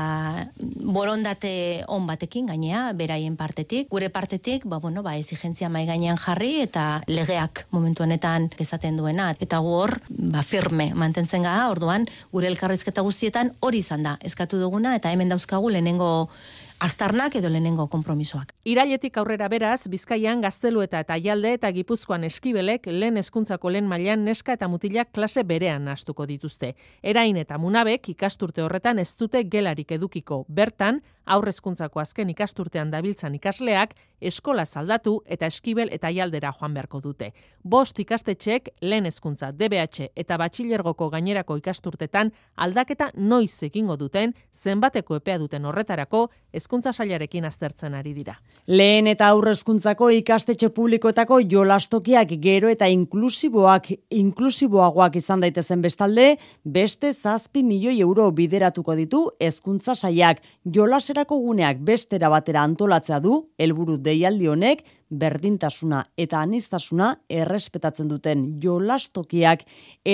[0.59, 6.61] borondate on batekin gainea beraien partetik gure partetik ba bueno ba exigentzia mai gainean jarri
[6.61, 9.31] eta legeak momentu honetan esaten duena.
[9.39, 14.17] Eta gu hor ba firme mantentzen ga orduan gure elkarrizketa guztietan hori izan da.
[14.21, 16.29] Eskatu duguna eta hemen dauzkagu lehenengo
[16.83, 18.49] astarnak edo lehenengo konpromisoak.
[18.67, 24.57] Irailetik aurrera beraz, Bizkaian gaztelueta eta aialde eta Gipuzkoan eskibelek lehen hezkuntzako lehen mailan neska
[24.57, 26.73] eta mutilak klase berean astuko dituzte.
[27.01, 30.43] Erain eta munabek ikasturte horretan ez dute gelarik edukiko.
[30.49, 37.31] Bertan, aurrezkuntzako azken ikasturtean dabiltzan ikasleak eskola saldatu eta eskibel eta jaldera joan beharko dute.
[37.63, 45.37] Bost ikastetxek lehen hezkuntza DBH eta batxilergoko gainerako ikasturtetan aldaketa noiz egingo duten zenbateko epea
[45.39, 48.35] duten horretarako hezkuntza sailarekin aztertzen ari dira.
[48.67, 57.63] Lehen eta aurrezkuntzako ikastetxe publikoetako jolastokiak gero eta inklusiboak inklusiboagoak izan daitezen bestalde, beste zazpi
[57.63, 64.47] milioi euro bideratuko ditu hezkuntza saiak jolas Etxerako guneak bestera batera antolatzea du, helburu deialdi
[64.49, 64.79] honek,
[65.13, 69.61] berdintasuna eta anistasuna errespetatzen duten jolastokiak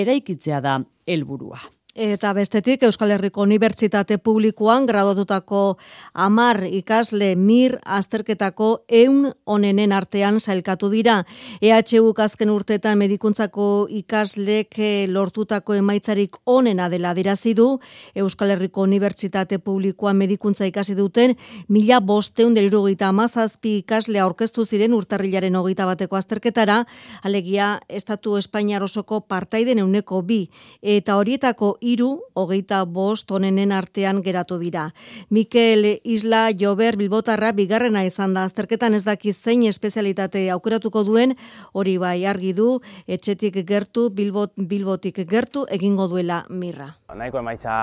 [0.02, 1.62] eraikitzea da helburua.
[2.00, 5.76] Eta bestetik Euskal Herriko Unibertsitate Publikoan gradotutako
[6.14, 11.26] amar ikasle mir azterketako eun onenen artean zailkatu dira.
[11.60, 17.82] EHU azken urtetan medikuntzako ikaslek eh, lortutako emaitzarik onena dela dirazi du.
[18.16, 21.36] Euskal Herriko Unibertsitate Publikoan medikuntza ikasi duten
[21.68, 26.86] mila bosteun delirugaita amazazpi ikasle aurkeztu ziren urtarrilaren hogeita bateko azterketara,
[27.24, 30.46] alegia Estatu Espainiar osoko partaiden euneko bi,
[30.82, 34.90] eta horietako iru, hogeita bost onenen artean geratu dira.
[35.30, 41.36] Mikel Isla Jober Bilbotarra bigarrena izan da azterketan ez daki zein espezialitate aukeratuko duen,
[41.74, 46.94] hori bai argi du, etxetik gertu, bilbot, bilbotik gertu, egingo duela mirra.
[47.16, 47.74] Naiko emaitza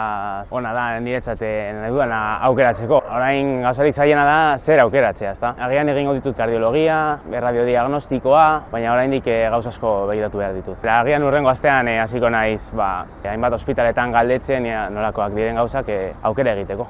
[0.54, 3.00] ona da, niretzate nahi duena aukeratzeko.
[3.16, 5.52] Orain gauzarik zaiena da, zer aukeratzea, ezta?
[5.66, 6.98] Agian egingo ditut kardiologia,
[7.30, 10.84] berradiodiagnostikoa, baina oraindik eh, gauz asko begiratu behar ditut.
[10.96, 12.90] Agian urrengo astean eh, hasiko naiz, ba,
[13.26, 16.88] hainbat ospitale horretan galdetzen ja, nolakoak diren gauzak eh, aukera egiteko.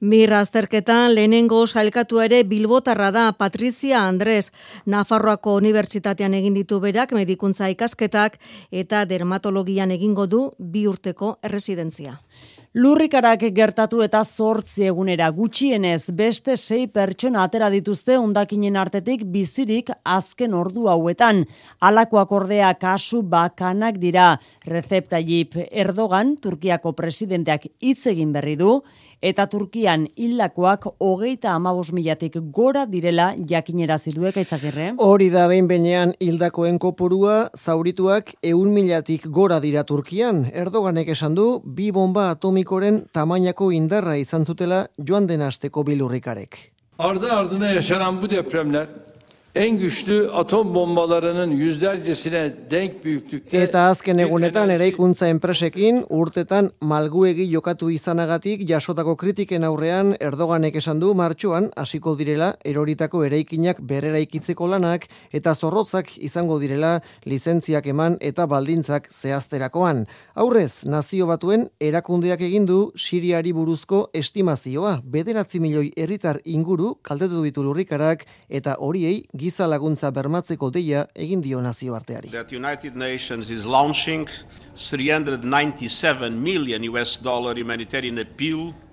[0.00, 4.50] Mirra azterketan lehenengo salkatu ere Bilbotarra da Patrizia Andres
[4.90, 8.36] Nafarroako Unibertsitatean egin ditu berak medikuntza ikasketak
[8.72, 12.18] eta dermatologian egingo du bi urteko erresidentzia.
[12.74, 20.56] Lurrikarak gertatu eta zortzi egunera gutxienez beste sei pertsona atera dituzte ondakinen artetik bizirik azken
[20.58, 21.44] ordu hauetan.
[21.78, 24.40] Alakoak ordea kasu bakanak dira.
[24.66, 28.80] Recep Tayyip Erdogan, Turkiako presidenteak hitz egin berri du,
[29.24, 34.90] eta Turkian hildakoak hogeita amabos milatik gora direla jakinera ziduek aitzakirre.
[35.00, 40.44] Hori da behin benean hildakoen kopurua zaurituak eun milatik gora dira Turkian.
[40.52, 46.60] Erdoganek esan du, bi bomba atomikoren tamainako indarra izan zutela joan den asteko bilurrikarek.
[46.98, 48.88] Arda ardına yaşanan bu depremler
[49.54, 57.90] en güçlü atom bombalarının yüzlercesine denk büyüklükte Eta azken egunetan eraikuntza enpresekin urtetan malguegi jokatu
[57.90, 65.54] izanagatik jasotako kritiken aurrean Erdoganek esan du martxoan hasiko direla eroritako eraikinak berreraikitzeko lanak eta
[65.54, 70.06] zorrotzak izango direla lizentziak eman eta baldintzak zehazterakoan.
[70.34, 74.98] Aurrez, nazio batuen erakundeak egin du Siriari buruzko estimazioa.
[75.04, 81.60] Bederatzi milioi herritar inguru kaltetu ditu lurrikarak eta horiei giza laguntza bermatzeko deia egin dio
[81.60, 82.30] nazioarteari.
[82.30, 84.26] that United Nations is launching
[84.76, 88.83] 397 million US dollar humanitarian appeal the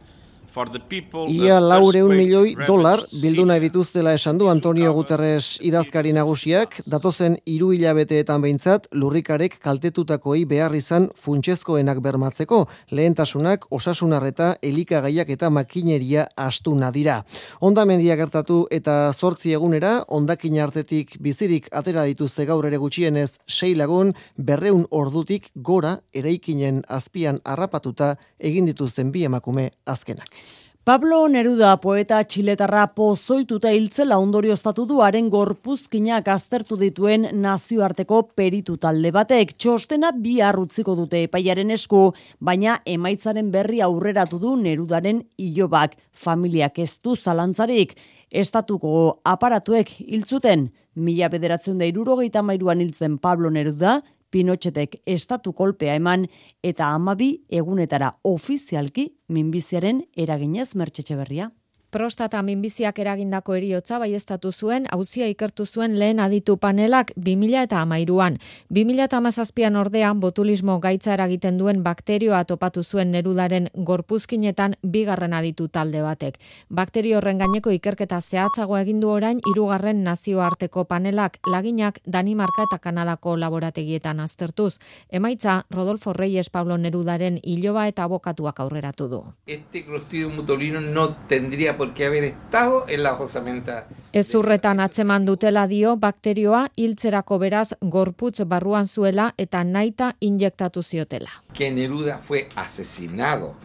[0.51, 7.37] Ia of laureun milioi dolar bildu nahi dituztela esan du Antonio Guterres idazkari nagusiak, datozen
[7.45, 16.91] hiru hilabeteetan behintzat lurrikarek kaltetutakoei behar izan funtsezkoenak bermatzeko, lehentasunak osasunarreta elikagaiak eta makineria astuna
[16.91, 17.21] dira.
[17.61, 24.11] Ondamendia gertatu eta zortzi egunera, ondakin artetik bizirik atera dituzte gaur ere gutxienez sei lagun,
[24.37, 30.40] berreun ordutik gora eraikinen azpian harrapatuta egin dituzten bi emakume azkenak.
[30.81, 39.11] Pablo Neruda poeta txiletarra pozoituta hiltzela ondorioztatu du haren gorpuzkinak aztertu dituen nazioarteko peritu talde
[39.13, 39.53] batek.
[39.61, 45.93] Txostena bi utziko dute epaiaren esku, baina emaitzaren berri aurreratu du Nerudaren ilobak.
[46.13, 47.93] Familiak ez du zalantzarik.
[48.31, 56.27] Estatuko aparatuek hiltzuten, mila bederatzen da irurogeita mairuan hiltzen Pablo Neruda, Pinotxetek estatu kolpea eman
[56.63, 61.51] eta amabi egunetara ofizialki minbiziaren eraginez mertxetxe berria.
[61.91, 68.37] Prostata minbiziak eragindako eriotza baiestatu zuen, hauzia ikertu zuen lehen aditu panelak 2000 eta amairuan.
[68.69, 75.67] 2000 eta amazazpian ordean botulismo gaitza eragiten duen bakterioa topatu zuen nerudaren gorpuzkinetan bigarren aditu
[75.67, 76.37] talde batek.
[76.69, 83.35] Bakterio horren gaineko ikerketa zehatzago egin du orain hirugarren nazioarteko panelak laginak Danimarka eta Kanadako
[83.35, 84.77] laborategietan aztertuz.
[85.09, 89.23] Emaitza Rodolfo Reyes Pablo Nerudaren iloba eta abokatuak aurreratu du.
[89.45, 93.87] este Clostridium mutolino no tendría por qué haber estado en la osamenta.
[94.13, 101.31] Ezurretan atzeman dutela dio bakterioa hiltzerako beraz gorputz barruan zuela eta naita injektatu ziotela.
[101.55, 103.55] Que Neruda fue asesinado.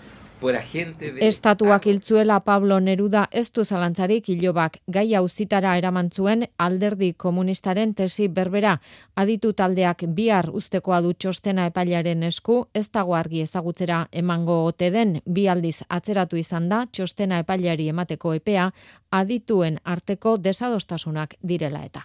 [1.21, 8.29] Estatuak hiltzuela Pablo Neruda ez du zalantzarik hilobak gai auzitara eraman zuen alderdi komunistaren tesi
[8.29, 8.77] berbera.
[9.17, 15.21] Aditu taldeak bihar ustekoa du txostena epailaren esku, ez dago argi ezagutzera emango ote den
[15.25, 18.71] bi aldiz atzeratu izan da txostena epailari emateko epea
[19.11, 22.05] adituen arteko desadostasunak direla eta.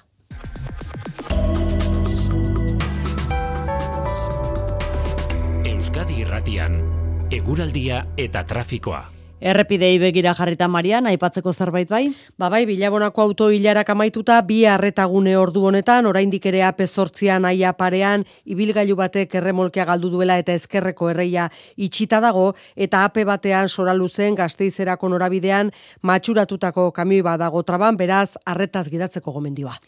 [5.66, 7.01] Euskadi Irratian,
[7.32, 9.06] eguraldia eta trafikoa.
[9.42, 12.12] Errepidei begira jarrita Marian, aipatzeko zerbait bai?
[12.38, 17.72] Ba bai, bilabonako auto hilarak amaituta bi arretagune ordu honetan, oraindik ere ape zortzian aia
[17.74, 23.96] parean, ibilgailu batek erremolkea galdu duela eta ezkerreko erreia itxita dago, eta ape batean sora
[23.98, 25.72] luzen gazteizerako norabidean
[26.04, 29.80] matxuratutako kamioi badago traban, beraz, arretaz gidatzeko gomendioa.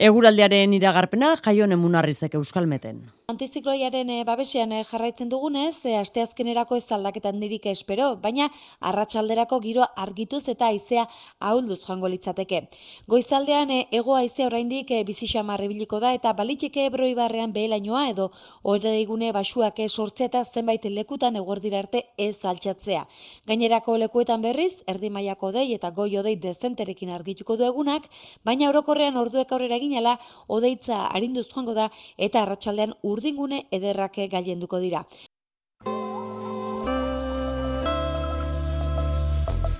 [0.00, 3.02] Eguraldiaren iragarpena jaion emunarrizek euskalmeten.
[3.28, 8.46] Antizikloiaren e, babesean e, jarraitzen dugunez, e, asteazkenerako ez aldaketan dirik espero, baina
[8.80, 11.04] arratsalderako giro argituz eta aizea
[11.38, 12.62] ahulduz joango litzateke.
[13.06, 18.30] Goizaldean e, ego aizea oraindik e, bizixamar ibiliko da eta baliteke ebro ibarrean behelainoa edo
[18.62, 23.04] oreigune basuak sortzea eta zenbait lekutan eguerdira arte ez altxatzea.
[23.46, 28.08] Gainerako lekuetan berriz, erdi mailako dei eta goi odei dezenterekin argituko du egunak,
[28.42, 30.16] baina orokorrean orduek aurrera eginala
[30.48, 31.90] odeitza arinduz joango da
[32.28, 35.04] eta arratsaldean urdingune ederrake gailenduko dira.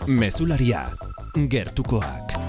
[0.09, 0.87] Mezularia,
[1.49, 2.42] gertukoak.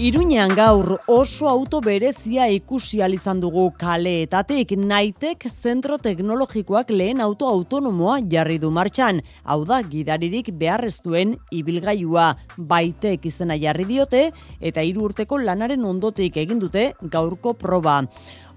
[0.00, 8.20] Iruñean gaur oso auto berezia ikusi izan dugu kaleetatik naitek zentro teknologikoak lehen auto autonomoa
[8.24, 9.20] jarri du martxan.
[9.44, 16.34] Hau da, gidaririk beharrez duen ibilgailua baitek izena jarri diote eta hiru urteko lanaren ondotik
[16.34, 18.06] egin dute gaurko proba.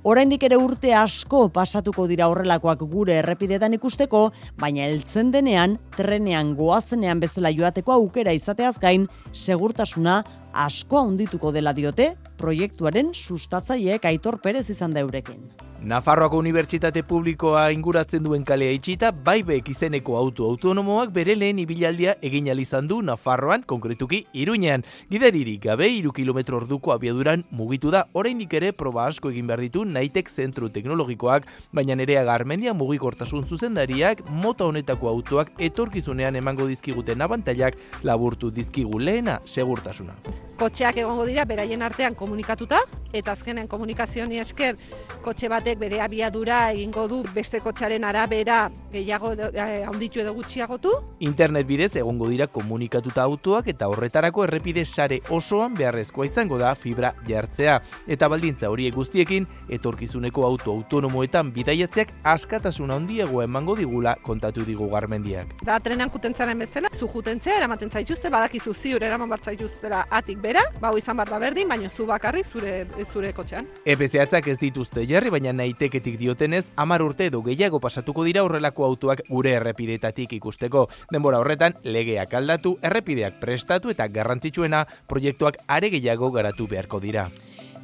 [0.04, 7.20] Oraindik ere urte asko pasatuko dira horrelakoak gure errepidetan ikusteko, baina heltzen denean, trenean goazenean
[7.20, 10.22] bezala joateko aukera izateaz gain, segurtasuna
[10.54, 15.42] asko handituko dela diote, proiektuaren sustatzaileek Aitor Perez izan da eurekin.
[15.84, 22.48] Nafarroako Unibertsitate Publikoa inguratzen duen kalea itxita, baibek izeneko auto autonomoak bere lehen ibilaldia egin
[22.48, 24.86] izan du Nafarroan, konkretuki Iruñean.
[25.12, 29.84] Gideririk gabe, iru kilometro orduko abiaduran mugitu da, oraindik ere proba asko egin behar ditu
[29.84, 37.76] naitek zentru teknologikoak, baina nerea garmendia mugikortasun zuzendariak, mota honetako autoak etorkizunean emango dizkiguten abantailak
[38.04, 40.16] laburtu dizkigu lehena segurtasuna
[40.64, 42.78] kotxeak egongo dira beraien artean komunikatuta
[43.14, 44.78] eta azkenen komunikazioa esker
[45.26, 50.92] kotxe batek bere abiadura egingo du beste kotxaren arabera gehiago eh, handitu edo gutxiagotu.
[51.20, 57.14] Internet bidez egongo dira komunikatuta autoak eta horretarako errepide sare osoan beharrezkoa izango da fibra
[57.28, 64.90] jartzea eta baldintza horiek guztiekin etorkizuneko auto autonomoetan bidaiatzeak askatasuna handiagoa emango digula kontatu digu
[64.90, 65.56] garmendiak.
[65.66, 70.94] Da trenean kutentzaren bezala, zu jutentzea eramaten zaituzte, badakizu ziur eraman bartzaituztela atik bera, ba
[70.98, 73.68] izan bar da berdin, baina zu bakarrik zure zure kotxean.
[73.86, 79.24] EPZ-ak ez dituzte jarri, baina naiteketik diotenez, amar urte edo gehiago pasatuko dira horrelako autoak
[79.30, 80.88] gure errepidetatik ikusteko.
[81.14, 87.30] Denbora horretan, legeak aldatu, errepideak prestatu eta garrantzitsuena proiektuak are gehiago garatu beharko dira.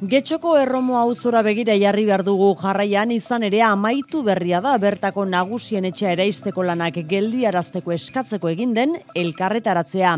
[0.00, 2.54] Getxoko erromo auzora begira jarri behar dugu.
[2.56, 4.72] Jarraian izan ere amaitu berria da.
[4.80, 10.14] Bertako nagusien etxea eraisteko lanak geldiarazteko eskatzeko egin den elkarretaratzea.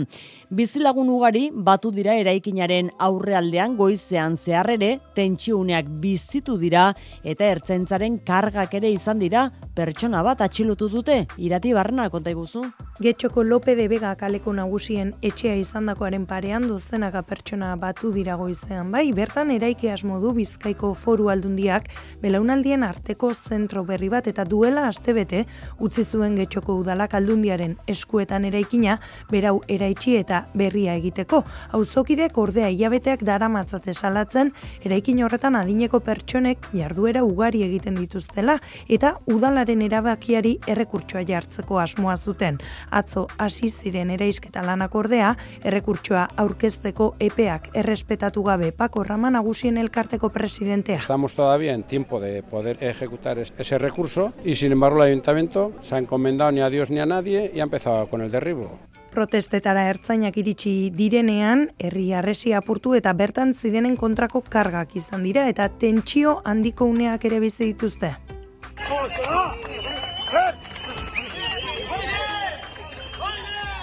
[0.55, 6.93] Bizilagun ugari batu dira eraikinaren aurrealdean goizean zeharrere, tentsiuneak bizitu dira
[7.25, 9.49] eta ertzentzaren kargak ere izan dira.
[9.75, 12.69] Pertsona bat atxilotu dute, irati barrena konta iguzu.
[13.03, 18.93] Getxoko Lope de Vega kaleko nagusien etxea izandakoaren parean dozenaka pertsona batu dira goizean.
[18.93, 21.87] Bai, bertan erai eraiki asmo du Bizkaiko Foru Aldundiak
[22.21, 25.47] belaunaldien arteko zentro berri bat eta duela astebete
[25.81, 28.99] utzi zuen getxoko udalak aldundiaren eskuetan eraikina
[29.31, 31.43] berau eraitsi eta berria egiteko.
[31.73, 34.53] Auzokidek ordea hilabeteak daramatzate salatzen
[34.85, 38.59] eraikin horretan adineko pertsonek jarduera ugari egiten dituztela
[38.89, 42.61] eta udalaren erabakiari errekurtsoa jartzeko asmoa zuten.
[42.91, 45.33] Atzo hasi ziren eraisketa lanak ordea
[45.65, 49.31] errekurtsoa aurkezteko epeak errespetatu gabe Pako Rama
[49.69, 50.99] el elkarteko presidentea.
[50.99, 55.95] Estamos todavía en tiempo de poder ejecutar ese recurso y sin embargo el ayuntamiento se
[55.95, 58.79] ha encomendado ni a Dios ni a nadie y ha empezado con el derribo.
[59.13, 65.69] Protestetara ertzainak iritsi direnean, herri arresi apurtu eta bertan zirenen kontrako kargak izan dira eta
[65.69, 68.17] tentsio handiko uneak ere bizi dituzte.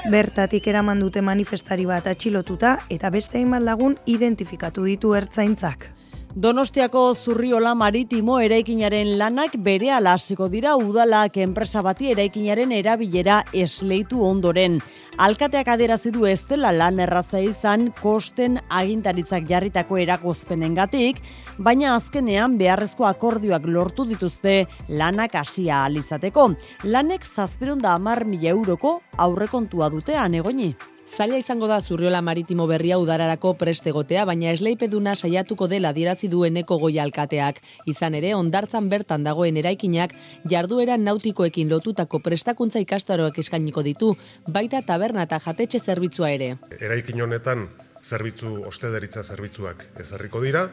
[0.08, 5.90] Bertatik eraman dute manifestari bat atxilotuta eta beste hainbat lagun identifikatu ditu ertzaintzak.
[6.36, 14.78] Donostiako zurriola maritimo eraikinaren lanak bere alasiko dira udalak enpresa bati eraikinaren erabilera esleitu ondoren.
[15.18, 21.18] Alkateak aderazi du ez dela lan erraza izan kosten agintaritzak jarritako erakozpenengatik,
[21.58, 26.52] baina azkenean beharrezko akordioak lortu dituzte lanak hasia alizateko.
[26.84, 30.76] Lanek zazperonda amar mila euroko aurrekontua dutean egoni.
[31.10, 37.00] Zaila izango da zurriola maritimo berria udararako prestegotea, baina esleipeduna saiatuko dela dirazi dueneko goi
[37.02, 37.60] alkateak.
[37.90, 40.14] Izan ere, ondartzan bertan dagoen eraikinak,
[40.54, 44.14] jarduera nautikoekin lotutako prestakuntza ikastaroak eskainiko ditu,
[44.48, 46.52] baita taberna eta jatetxe zerbitzua ere.
[46.80, 47.66] Eraikin honetan,
[48.04, 50.68] zerbitzu, ostederitza zerbitzuak ezarriko dira,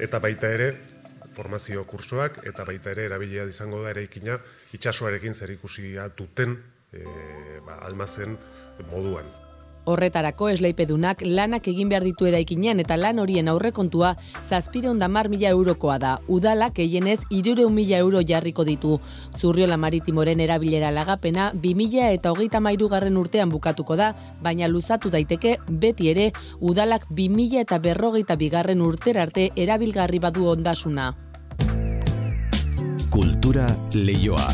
[0.00, 0.72] eta baita ere,
[1.36, 4.40] formazio kursoak, eta baita ere, erabilia izango da eraikina,
[4.74, 6.56] itxasuarekin zer ikusia duten
[6.90, 7.04] e,
[7.66, 8.34] ba, almazen
[8.90, 9.28] moduan.
[9.88, 14.10] Horretarako esleipedunak lanak egin behar ditu eraikinean eta lan horien aurrekontua
[14.44, 16.10] zazpire ondamar mila eurokoa da.
[16.28, 18.98] Udalak eienez irure mila euro jarriko ditu.
[19.38, 24.12] Zurriola maritimoren erabilera lagapena bi mila eta hogeita mairu garren urtean bukatuko da,
[24.42, 30.50] baina luzatu daiteke beti ere udalak bi mila eta berrogeita bigarren urter arte erabilgarri badu
[30.52, 31.14] ondasuna.
[33.08, 34.48] Kultura leioa.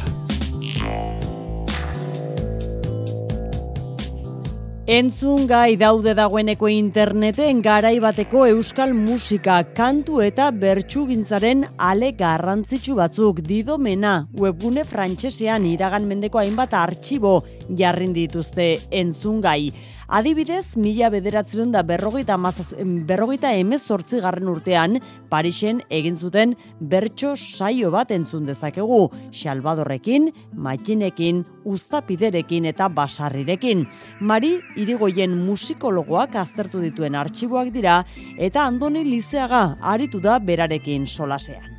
[4.85, 13.41] Entzun gai daude dagoeneko interneten garai bateko euskal musika, kantu eta bertsugintzaren ale garrantzitsu batzuk
[13.49, 17.39] didomena webgune frantsesean iragan mendeko hainbat artxibo
[17.81, 19.73] jarrin dituzte entzun gai.
[20.09, 22.75] Adibidez, mila bederatzen da berrogeita, mazaz,
[23.09, 24.99] berrogeita emezortzi garren urtean,
[25.31, 33.87] Parisen egin zuten bertso saio bat entzun dezakegu, Salvadorrekin, Makinekin, Uztapiderekin eta Basarrirekin.
[34.21, 38.03] Mari, irigoien musikologoak aztertu dituen artxiboak dira,
[38.39, 41.71] eta Andoni Lizeaga aritu da berarekin solasean.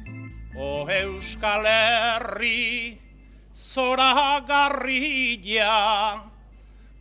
[0.55, 2.97] O Euskal Herri,
[3.53, 6.23] zora garrilla,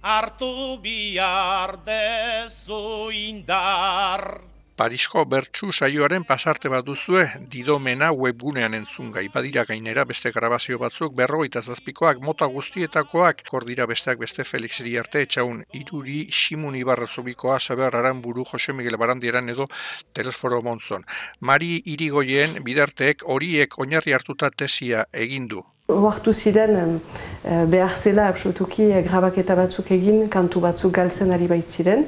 [0.02, 4.53] hartu bihar dezu indar.
[4.74, 7.20] Parisko bertsu saioaren pasarte bat duzue
[7.50, 9.28] didomena webgunean entzungai.
[9.34, 15.60] Badira gainera beste grabazio batzuk berrogeita zazpikoak mota guztietakoak kordira besteak beste Felix Iriarte etxaun
[15.80, 19.68] iruri Simun Ibarra zubikoa Saber Aranburu Jose Miguel Barandieran edo
[20.12, 21.06] Telesforo Montzon.
[21.38, 25.62] Mari Irigoien bidarteek horiek oinarri hartuta tesia egindu.
[25.92, 27.00] Oartu ziren
[27.44, 32.06] eh, behar zela absolutuki eh, grabaketa batzuk egin, kantu batzuk galtzen ari baitziren,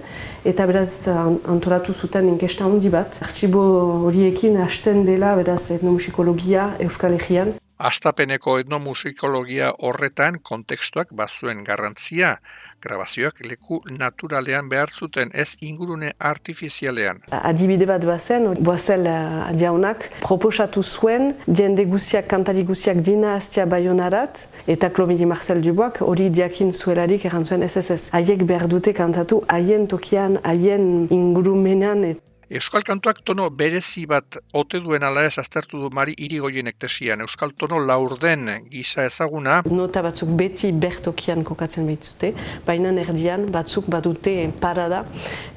[0.49, 3.21] eta beraz antolatu zuten inkesta handi bat.
[3.21, 3.67] Artxibo
[4.09, 7.53] horiekin hasten dela beraz etnomusikologia Euskal Herrian.
[7.77, 12.39] Astapeneko etnomusikologia horretan kontekstuak bazuen garrantzia,
[12.81, 17.21] grabazioak leku naturalean behar zuten ez ingurune artifizialean.
[17.37, 24.47] Adibide bat bazen, boazel adiaunak, uh, proposatu zuen, jende guziak, kantari guziak dina aztia bayonarat,
[24.67, 28.03] eta Klomidi Marcel Duboak hori diakin zuelarik erantzuen ez ez ez.
[28.17, 34.79] Haiek behar dute kantatu haien tokian, haien ingurumenan, et, Euskal kantuak tono berezi bat ote
[34.79, 37.25] duen ala ez aztertu du mari irigoien ektesian.
[37.25, 39.57] Euskal tono laurden gisa ezaguna.
[39.67, 42.31] Nota batzuk beti bertokian kokatzen behituzte,
[42.67, 45.03] baina erdian batzuk badute parada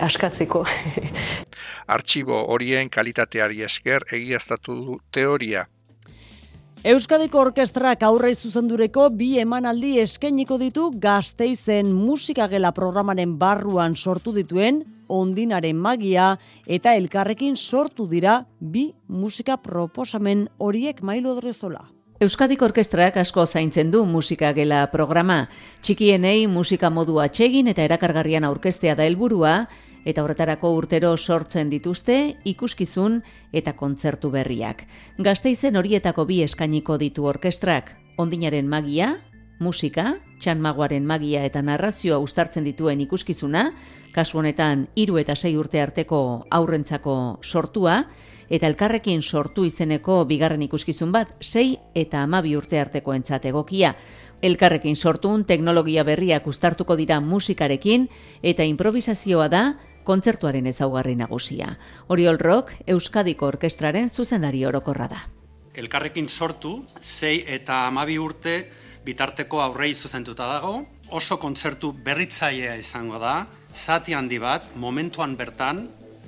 [0.01, 0.65] askatzeko.
[1.95, 5.67] Artxibo horien kalitateari esker egiaztatu du teoria.
[6.87, 15.75] Euskadiko Orkestrak aurre zuzendureko bi emanaldi eskainiko ditu gazteizen musikagela programaren barruan sortu dituen ondinaren
[15.75, 21.83] magia eta elkarrekin sortu dira bi musika proposamen horiek mailo drezola.
[22.23, 25.49] Euskadiko Orkestrak asko zaintzen du musika gela programa.
[25.83, 29.65] Txikienei musika modu atsegin eta erakargarrian aurkestea da helburua
[30.05, 33.21] eta horretarako urtero sortzen dituzte ikuskizun
[33.53, 34.85] eta kontzertu berriak.
[35.17, 39.17] Gazteizen horietako bi eskainiko ditu orkestrak, ondinaren magia,
[39.59, 43.69] musika, txanmagoaren magia eta narrazioa ustartzen dituen ikuskizuna,
[44.15, 48.03] kasu honetan hiru eta sei urte arteko aurrentzako sortua,
[48.49, 53.93] eta elkarrekin sortu izeneko bigarren ikuskizun bat, sei eta amabi urte arteko entzategokia.
[54.41, 58.07] Elkarrekin sortun teknologia berriak ustartuko dira musikarekin
[58.41, 59.63] eta improvisazioa da
[60.09, 61.75] kontzertuaren ezaugarri nagusia.
[62.09, 65.23] Oriol Rock, Euskadiko Orkestraren zuzendari orokorra da.
[65.77, 68.55] Elkarrekin sortu, sei eta amabi urte
[69.05, 70.73] bitarteko aurrei zuzentuta dago,
[71.15, 73.35] oso kontzertu berritzailea izango da,
[73.73, 75.85] zati handi bat, momentuan bertan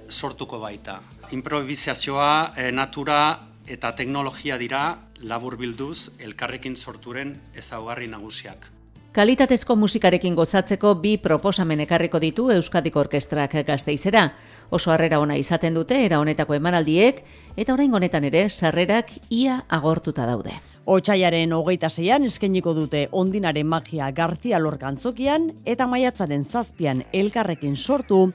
[0.08, 1.00] sortuko baita.
[1.36, 3.22] Improvisazioa, e, natura
[3.72, 4.84] eta teknologia dira
[5.22, 8.71] labur bilduz elkarrekin sorturen ezaugarri nagusiak.
[9.12, 14.22] Kalitatezko musikarekin gozatzeko bi proposamen ekarriko ditu Euskadiko Orkestrak gazteizera.
[14.72, 17.20] Oso harrera ona izaten dute, era honetako emanaldiek,
[17.60, 20.54] eta orain honetan ere, sarrerak ia agortuta daude.
[20.86, 28.30] Otsaiaren hogeita zeian eskeniko dute ondinaren magia gartia lorkantzokian eta maiatzaren zazpian elkarrekin sortu,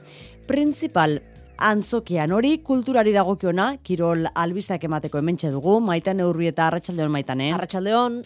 [0.47, 1.17] principal
[1.57, 7.57] antzokian hori kulturari dagokiona, kirol albistak emateko hementxe dugu, maitan eurri eta arratsaldeon maitanen.
[7.57, 8.21] Arratsaldeon.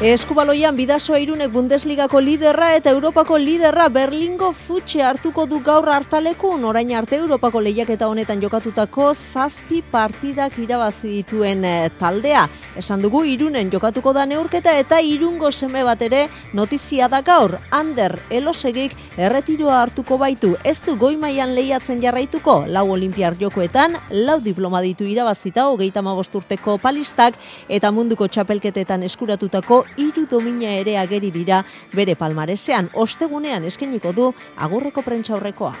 [0.00, 6.94] Eskubaloian bidasoa irunek Bundesligako liderra eta Europako liderra Berlingo futxe hartuko du gaur hartalekun, orain
[6.96, 12.46] arte Europako lehiaketa honetan jokatutako zazpi partidak irabazi dituen eh, taldea.
[12.80, 16.22] Esan dugu irunen jokatuko da neurketa eta irungo seme bat ere
[16.54, 17.58] notizia da gaur.
[17.70, 24.40] Ander Elosegik erretiroa hartuko baitu, ez du goi mailan lehiatzen jarraituko, lau olimpiar jokoetan, lau
[24.40, 27.36] diploma ditu irabazita hogeita magosturteko palistak
[27.68, 35.02] eta munduko txapelketetan eskuratutako hiru domina ere ageri dira bere palmaresean ostegunean eskeniko du agurreko
[35.02, 35.74] prentsaurrekoa.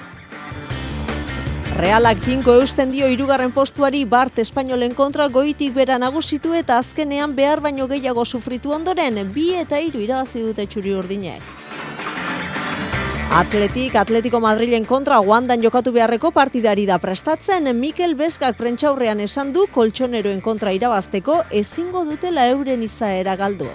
[1.80, 7.62] Realak tinko eusten dio irugarren postuari Bart Espainolen kontra goitik bera nagusitu eta azkenean behar
[7.64, 11.40] baino gehiago sufritu ondoren, bi eta hiru irabazi dute txuri urdinek.
[13.30, 19.68] Atletik, Atletico Madrilen kontra guandan jokatu beharreko partidari da prestatzen, Mikel Beskak prentxaurrean esan du
[19.70, 23.70] koltsoneroen kontra irabazteko ezingo dutela euren izaera galdu.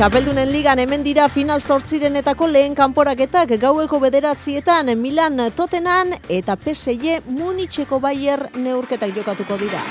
[0.00, 7.98] Txapeldunen ligan hemen dira final zortzirenetako lehen kanporaketak gaueko bederatzietan Milan Totenan eta PSG Munitzeko
[8.00, 9.82] Bayer neurketak jokatuko dira.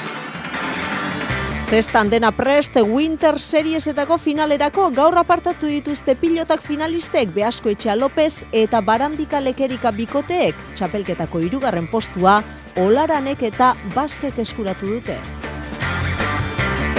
[1.70, 8.82] Zestan dena prest Winter Seriesetako finalerako gaur apartatu dituzte pilotak finalistek Beasko Etxea López eta
[8.82, 12.40] Barandika Lekerika Bikoteek txapelketako irugarren postua
[12.82, 15.20] Olaranek eta Baskek eskuratu dute.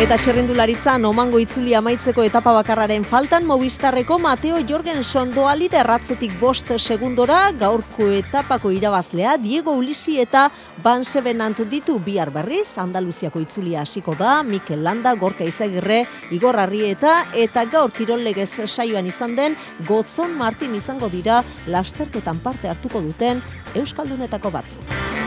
[0.01, 7.43] Eta txerrendularitzan omango itzuli amaitzeko etapa bakarraren faltan Movistarreko Mateo Jorgenson doali derratzetik bost segundora
[7.61, 10.47] gaurko etapako irabazlea Diego Ulisi eta
[10.81, 17.27] Van Sevenant ditu bihar berriz Andaluziako itzulia hasiko da Mikel Landa, Gorka Izagirre, Igor Arrieta
[17.37, 23.45] eta gaur kirollegez saioan izan den Gotzon Martin izango dira lasterketan parte hartuko duten
[23.77, 25.20] Euskaldunetako batzuk.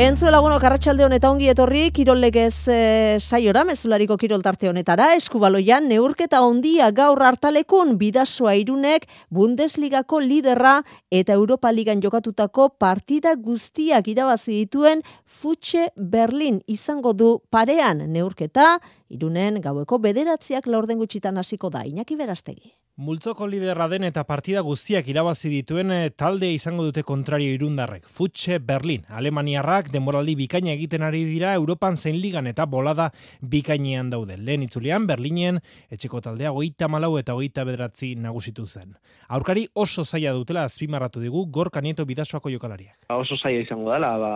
[0.00, 2.76] Entzue laguno karratxalde honetan ongi etorri, kirollegez e,
[3.20, 10.78] saiora, mezulariko kirol tarte honetara, eskubaloian neurketa ondia gaur hartalekun bidasoa irunek Bundesligako liderra
[11.12, 18.78] eta Europa Ligan jokatutako partida guztiak irabazi dituen Futxe Berlin izango du parean neurketa,
[19.12, 22.79] irunen gaueko bederatziak laurden gutxitan hasiko da, inaki berastegi.
[23.00, 28.04] Multzoko liderra den eta partida guztiak irabazi dituen eh, talde izango dute kontrario irundarrek.
[28.12, 33.06] Futxe Berlin, Alemaniarrak denboraldi bikaina egiten ari dira Europan zein ligan eta bolada
[33.40, 34.36] bikainean daude.
[34.36, 38.92] Lehen itzulean Berlinen etxeko taldea goita malau eta goita bederatzi nagusitu zen.
[39.32, 42.98] Aurkari oso zaila dutela azpimarratu digu gorka nieto bidasoako jokalariak.
[43.16, 44.34] Oso zaila izango dela, ba,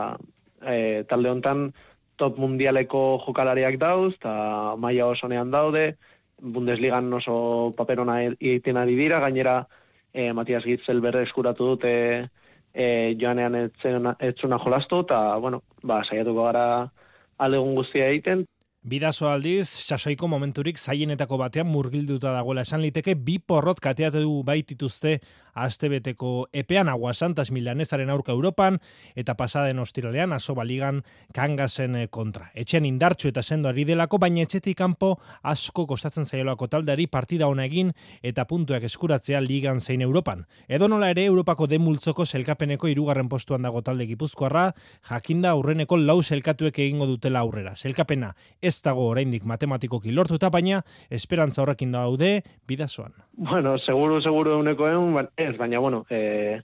[0.65, 1.67] e, talde hontan
[2.17, 4.33] top mundialeko jokalariak dauz, eta
[4.81, 5.99] maila oso nean daude,
[6.41, 9.67] Bundesligan oso paperona egiten ari dira, gainera
[10.13, 11.93] e, Matias Gitzel berre eskuratu dute
[12.75, 12.87] e,
[13.21, 16.67] joanean etzuna jolastu, eta, bueno, ba, saiatuko gara
[17.39, 18.45] alegun guztia egiten.
[18.85, 25.15] Bidazo aldiz, sasoiko momenturik zaienetako batean murgilduta dagoela esan liteke, bi porrot kateatu baitituzte
[25.55, 28.79] astebeteko epean agua santas milanesaren aurka Europan,
[29.15, 31.03] eta pasaden ostiralean asoba ligan
[31.35, 32.51] kangasen eh, kontra.
[32.55, 37.65] Etxean indartxu eta sendo ari delako, baina etxetik kanpo asko kostatzen zaiolako taldeari partida hona
[37.65, 37.93] egin
[38.23, 40.45] eta puntuak eskuratzea ligan zein Europan.
[40.69, 44.71] Edo nola ere Europako demultzoko selkapeneko irugarren postuan dago talde gipuzkoarra,
[45.11, 47.75] jakinda aurreneko lau selkatuek egingo dutela aurrera.
[47.77, 53.15] Selkapena ez dago oraindik matematikoki lortuta, baina esperantza horrekin daude bidazoan.
[53.37, 56.61] Bueno, seguru, seguru euneko egun, ez, baina, bueno, e,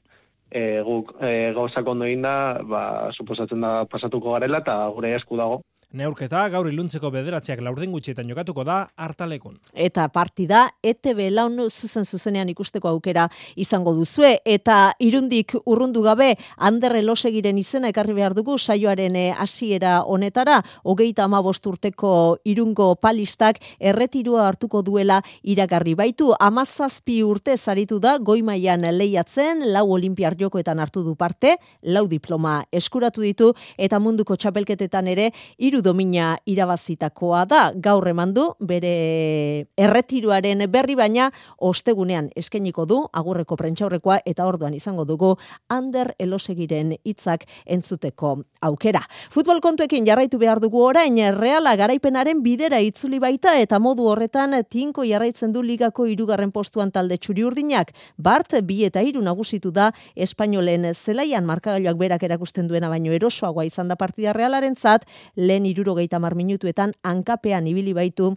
[0.50, 5.60] e, guk e, gauzak ondo da, ba, suposatzen da pasatuko garela, eta gure esku dago.
[5.90, 9.56] Neurketa gaur iluntzeko bederatziak laurden gutxietan jokatuko da hartalekun.
[9.74, 13.24] Eta partida ETB laun zuzen zuzenean ikusteko aukera
[13.58, 14.36] izango duzue.
[14.46, 20.60] Eta irundik urrundu gabe Ander Elosegiren izena ekarri behar dugu saioaren eh, hasiera honetara.
[20.84, 26.30] Hogeita ama urteko irungo palistak erretirua hartuko duela iragarri baitu.
[26.38, 33.22] Amazazpi urte zaritu da goimaian lehiatzen, lau olimpiar jokoetan hartu du parte, lau diploma eskuratu
[33.22, 35.32] ditu eta munduko txapelketetan ere
[35.80, 44.20] iru domina irabazitakoa da gaur emandu bere erretiruaren berri baina ostegunean eskeniko du agurreko prentxaurrekoa
[44.26, 45.36] eta orduan izango dugu
[45.68, 49.00] Ander Elosegiren hitzak entzuteko aukera.
[49.30, 55.04] Futbol kontuekin jarraitu behar dugu orain Reala garaipenaren bidera itzuli baita eta modu horretan tinko
[55.04, 57.92] jarraitzen du ligako hirugarren postuan talde txuri urdinak.
[58.18, 63.88] Bart bi eta hiru nagusitu da Espainolen zelaian markagailuak berak erakusten duena baino erosoagoa izan
[63.88, 65.06] da partida Realarentzat
[65.36, 68.34] lehen irurogeita mar minutuetan hankapean ibili baitu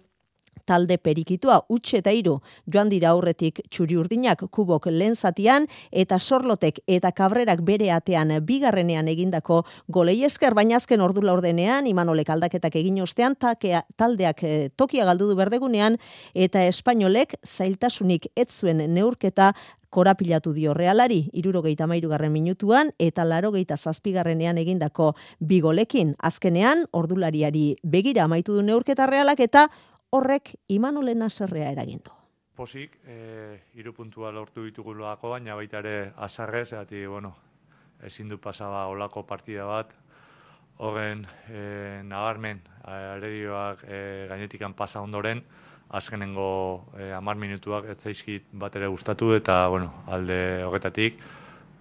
[0.66, 2.38] talde perikitua utxe eta iru
[2.74, 9.08] joan dira aurretik txuri urdinak kubok lehen zatian eta sorlotek eta kabrerak bere atean bigarrenean
[9.08, 10.54] egindako golei esker.
[10.54, 15.98] Baina azken ordu laurdenean imanolek aldaketak egin ostean takea, taldeak e, tokia galdu du berdegunean
[16.34, 19.54] eta espainolek zailtasunik ez zuen neurketa
[19.94, 26.16] korapilatu dio realari, irurogeita mairugarren minutuan, eta larogeita zazpigarrenean egindako bigolekin.
[26.18, 29.68] Azkenean, ordulariari begira amaitu du neurketa realak, eta
[30.10, 32.14] horrek imanolen aserrea eragindu.
[32.58, 37.36] Posik, e, irupuntua lortu ditugu loako, baina baita ere azarrez, eta, bueno,
[38.06, 39.94] ezin du pasaba olako partida bat,
[40.78, 45.46] horren e, nabarmen, aredioak e, gainetikan pasa ondoren,
[45.94, 46.48] azkenengo
[46.98, 51.22] eh, amar minutuak ez zaizkit bat ere gustatu eta bueno, alde horretatik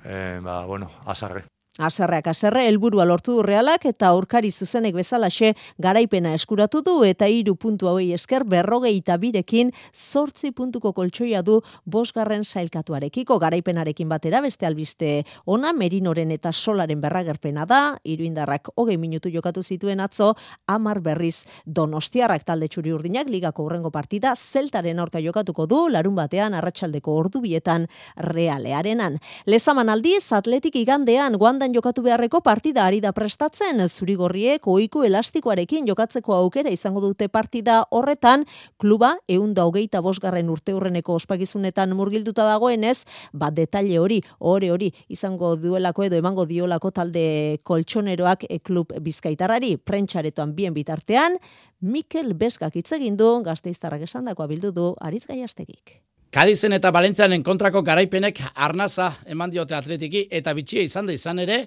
[0.04, 1.51] eh, ba, bueno, azarre.
[1.80, 7.54] Azarreak azarre, helburua lortu du realak eta aurkari zuzenek bezalaxe garaipena eskuratu du eta hiru
[7.56, 14.66] puntu hauei esker berrogei eta birekin sortzi puntuko koltsoia du bosgarren sailkatuarekiko garaipenarekin batera beste
[14.68, 20.34] albiste ona merinoren eta solaren berragerpena da, hiru indarrak hogei minutu jokatu zituen atzo,
[20.66, 26.52] amar berriz donostiarrak talde txuri urdinak ligako urrengo partida zeltaren aurka jokatuko du larun batean
[26.52, 29.18] arratsaldeko ordubietan realearenan.
[29.46, 35.86] Lezaman aldiz, atletik igandean guanda igandan jokatu beharreko partida ari da prestatzen, zurigorriek oiko elastikoarekin
[35.86, 38.44] jokatzeko aukera izango dute partida horretan,
[38.78, 45.54] kluba eunda hogeita bosgarren urte hurreneko ospakizunetan murgilduta dagoenez, bat detalle hori, ore hori, izango
[45.54, 51.38] duelako edo emango diolako talde koltsoneroak e, klub bizkaitarrari, prentxaretoan bien bitartean,
[51.80, 56.00] Mikel Beskak hitz egin du, gazteiztarrak esandakoa bildu du, aritz gaiastegik.
[56.32, 61.58] Kadizen eta Balentzianen kontrako garaipenek arnaza eman diote atletiki eta bitxia izan da izan ere,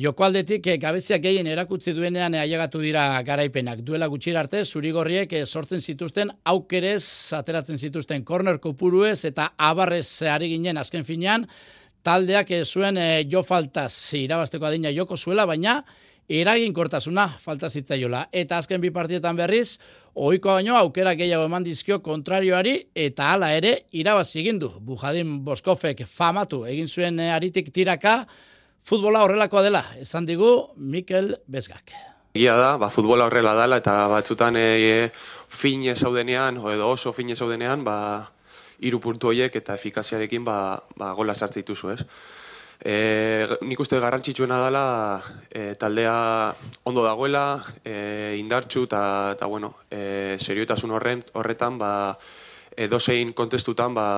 [0.00, 3.82] joko aldetik eh, gabeziak gehien erakutzi duenean ailegatu dira garaipenak.
[3.84, 7.04] Duela gutxira arte, zurigorriek eh, sortzen zituzten aukerez,
[7.36, 11.44] ateratzen zituzten korner kopuruez eta abarrez ari ginen azken finean,
[12.00, 12.96] taldeak eh, zuen
[13.28, 15.82] jo faltaz irabazteko adina joko zuela, baina
[16.28, 18.26] eraginkortasuna falta zitzaiola.
[18.32, 19.78] Eta azken bi partietan berriz,
[20.14, 24.70] ohiko baino aukera gehiago eman dizkio kontrarioari eta hala ere irabazi egin du.
[24.80, 28.24] Bujadin Boskofek famatu egin zuen eh, aritik tiraka,
[28.86, 31.94] futbola horrelakoa dela, esan digu Mikel Bezgak.
[32.36, 35.10] Egia da, ba, futbola horrela dela eta batzutan e, e,
[35.48, 37.96] fin zaudenean, edo oso fin zaudenean, ba,
[38.84, 42.02] iru puntu horiek eta efikaziarekin ba, ba, gola sartze dituzu, ez?
[42.84, 44.84] E, nik uste garrantzitsuena dela
[45.50, 46.52] e, taldea
[46.84, 51.92] ondo dagoela, e, indartxu eta bueno, e, serioetasun horren, horretan ba,
[52.76, 54.08] edozein kontestutan ba,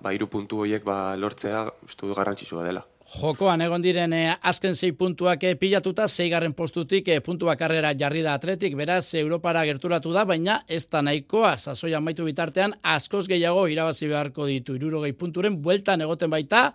[0.00, 2.86] ba, irupuntu horiek ba, lortzea uste garrantzitsua dela.
[3.06, 4.10] Jokoan egon diren
[4.42, 9.62] azken zei puntuak e, pilatuta, zeigarren postutik e, puntu bakarrera jarri da atletik, beraz Europara
[9.68, 15.12] gerturatu da, baina ez da nahikoa, sasoia maitu bitartean, askoz gehiago irabazi beharko ditu, irurogei
[15.12, 16.72] punturen, bueltan egoten baita,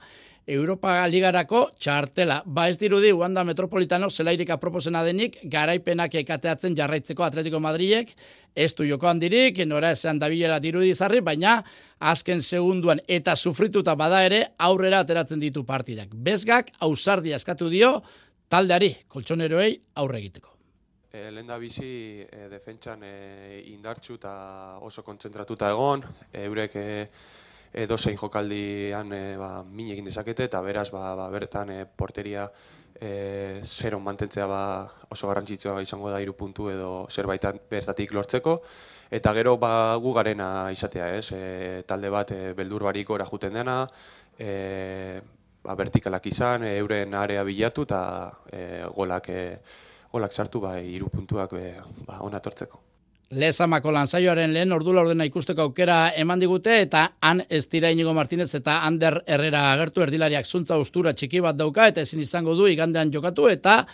[0.51, 2.41] Europa Ligarako txartela.
[2.45, 8.11] Ba ez dirudi, Wanda Metropolitano zelairik aproposena denik, garaipenak ekateatzen jarraitzeko Atletico Madridek,
[8.55, 11.61] ez du joko handirik, nora esan dabilela dirudi zarri, baina
[11.99, 16.11] azken segunduan eta sufrituta bada ere aurrera ateratzen ditu partidak.
[16.11, 18.01] Bezgak, ausardi askatu dio,
[18.51, 20.51] taldeari, koltsoneroei aurre egiteko.
[21.11, 23.15] E, Lehen da bizi e, defentsan e,
[23.71, 24.33] indartxu eta
[24.83, 26.03] oso kontzentratuta egon,
[26.43, 26.85] eurek e,
[27.73, 32.49] edo zein jokaldian e, ba, min egin dezakete, eta beraz ba, ba, bertan e, porteria
[32.99, 34.63] e, zeron mantentzea ba,
[35.09, 38.59] oso garrantzitsua izango da hiru puntu edo zerbait bertatik lortzeko,
[39.09, 41.31] eta gero ba, gu garena izatea, ez?
[41.31, 43.85] E, talde bat e, beldur barik gora juten dena,
[44.37, 45.21] e,
[45.63, 48.03] ba, vertikalak izan, e, euren area bilatu eta
[48.51, 48.63] e,
[48.95, 49.43] golak, e,
[50.11, 51.67] golak sartu ba, hiru puntuak e,
[52.05, 52.90] ba, onatortzeko.
[53.31, 58.49] Lezamako lanzaioaren lehen ordu ordena ikusteko aukera eman digute eta han ez dira Inigo Martinez
[58.59, 63.13] eta Ander Herrera agertu erdilariak zuntza ustura txiki bat dauka eta ezin izango du igandean
[63.13, 63.85] jokatu eta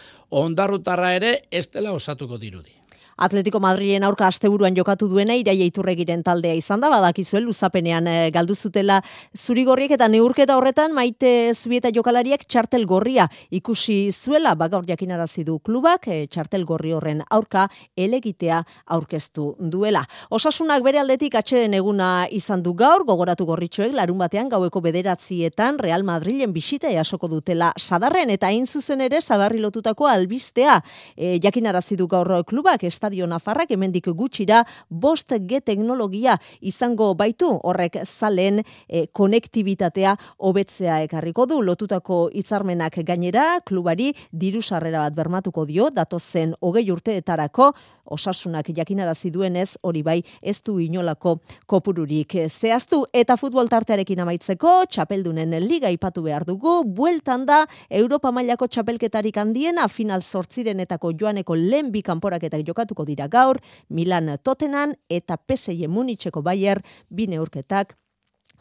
[0.41, 2.73] ondarrutarra ere ez dela osatuko dirudi.
[3.17, 8.53] Atletico Madrilen aurka asteburuan jokatu duena iraia iturregiren taldea izan da, badakizue luzapenean e, galdu
[8.53, 8.99] zutela
[9.33, 16.05] zurigorriek eta neurketa horretan maite zubieta jokalariek txartel gorria ikusi zuela, bagaur jakinarazi du klubak,
[16.07, 17.65] e, txartel gorri horren aurka
[17.97, 18.61] elegitea
[18.93, 20.03] aurkeztu duela.
[20.29, 26.05] Osasunak bere aldetik atxeden eguna izan du gaur, gogoratu gorritxoek larun batean gaueko bederatzietan Real
[26.05, 30.83] Madrilen bisita jasoko dutela sadarren eta hain zuzen ere sadarri lotutako albistea
[31.15, 37.47] e, jakinarazi du gaur klubak, estadio Nafarrak hemendik gutxira bost G teknologia izango baitu.
[37.63, 41.61] Horrek zalen e, konektibitatea hobetzea ekarriko du.
[41.61, 45.89] Lotutako hitzarmenak gainera klubari diru sarrera bat bermatuko dio.
[45.89, 47.71] Datozen hogei urteetarako
[48.07, 53.05] osasunak jakinarazi duenez hori bai ez du inolako kopururik zehaztu.
[53.13, 56.81] Eta futbol tartearekin amaitzeko txapeldunen liga ipatu behar dugu.
[56.83, 63.61] Bueltan da Europa mailako txapelketarik handiena final sortzirenetako joaneko lehen bi kanporaketak jokatuko dira gaur
[63.89, 67.95] Milan Totenan eta PSG Munitzeko Bayer bi neurketak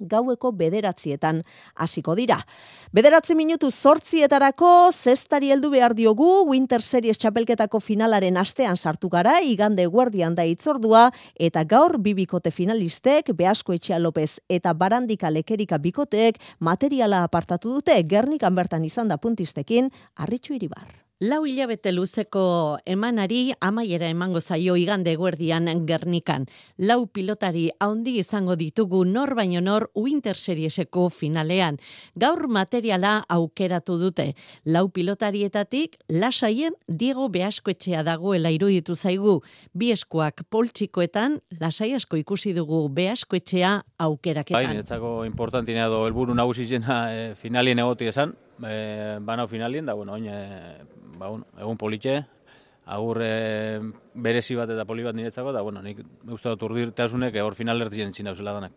[0.01, 1.43] gaueko bederatzietan
[1.74, 2.39] hasiko dira.
[2.93, 9.87] Bederatzi minutu sortzietarako zestari heldu behar diogu Winter Series txapelketako finalaren astean sartu gara, igande
[9.87, 17.24] guardian da itzordua, eta gaur bibikote finalistek, Beasko Etxea Lopez eta Barandika Lekerika bikoteek materiala
[17.24, 21.05] apartatu dute, gernikan bertan izan da puntistekin, arritxu iribar.
[21.19, 26.45] Lau hilabete luzeko emanari amaiera emango zaio igande guerdian Gernikan.
[26.77, 31.79] Lau pilotari haundi izango ditugu nor baino nor Winter Serieseko finalean.
[32.21, 34.35] Gaur materiala aukeratu dute.
[34.67, 39.41] Lau pilotarietatik lasaien Diego Beaskoetxea dagoela iruditu zaigu.
[39.73, 44.69] Bi eskuak poltsikoetan lasai asko ikusi dugu Beaskoetxea aukeraketan.
[44.69, 48.37] Bai, netzako importantinea do helburu nagusizena e, finalien egoti esan.
[48.64, 50.30] E, banao finalien da, bueno, oin,
[51.18, 52.22] ba, bueno, egun politxe,
[52.86, 53.80] agur e,
[54.14, 56.00] berezi bat eta poli bat niretzako, da, bueno, nik
[56.30, 58.72] uste dut urdirtasunek hor final lertzen zina danak.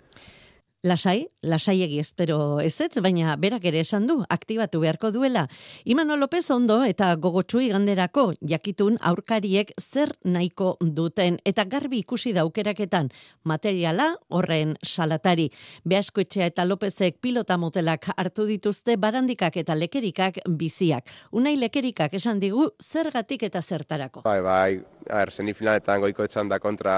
[0.82, 5.41] Lasai, lasaiegi espero ez ez, baina berak ere esan du, aktibatu beharko duela.
[5.84, 13.09] Imano López ondo eta gogotsu iganderako jakitun aurkariek zer nahiko duten eta garbi ikusi daukeraketan
[13.43, 15.49] materiala horren salatari.
[15.84, 21.11] Beaskoetxea eta Lópezek pilota motelak hartu dituzte barandikak eta lekerikak biziak.
[21.34, 24.23] Unai lekerikak esan digu zergatik eta zertarako.
[24.23, 26.95] Bai, bai, a ber, semifinaletan goiko etxan da kontra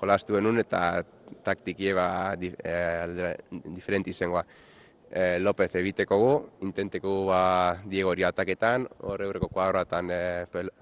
[0.00, 1.02] jolastu denun eta
[1.44, 3.36] taktikie ba, di, e,
[3.74, 4.44] diferenti izangoa.
[5.06, 6.32] E, López ebiteko gu,
[6.66, 7.42] intenteko gu ba,
[7.86, 10.20] Diego hori ataketan, horre eurreko kuadroatan e,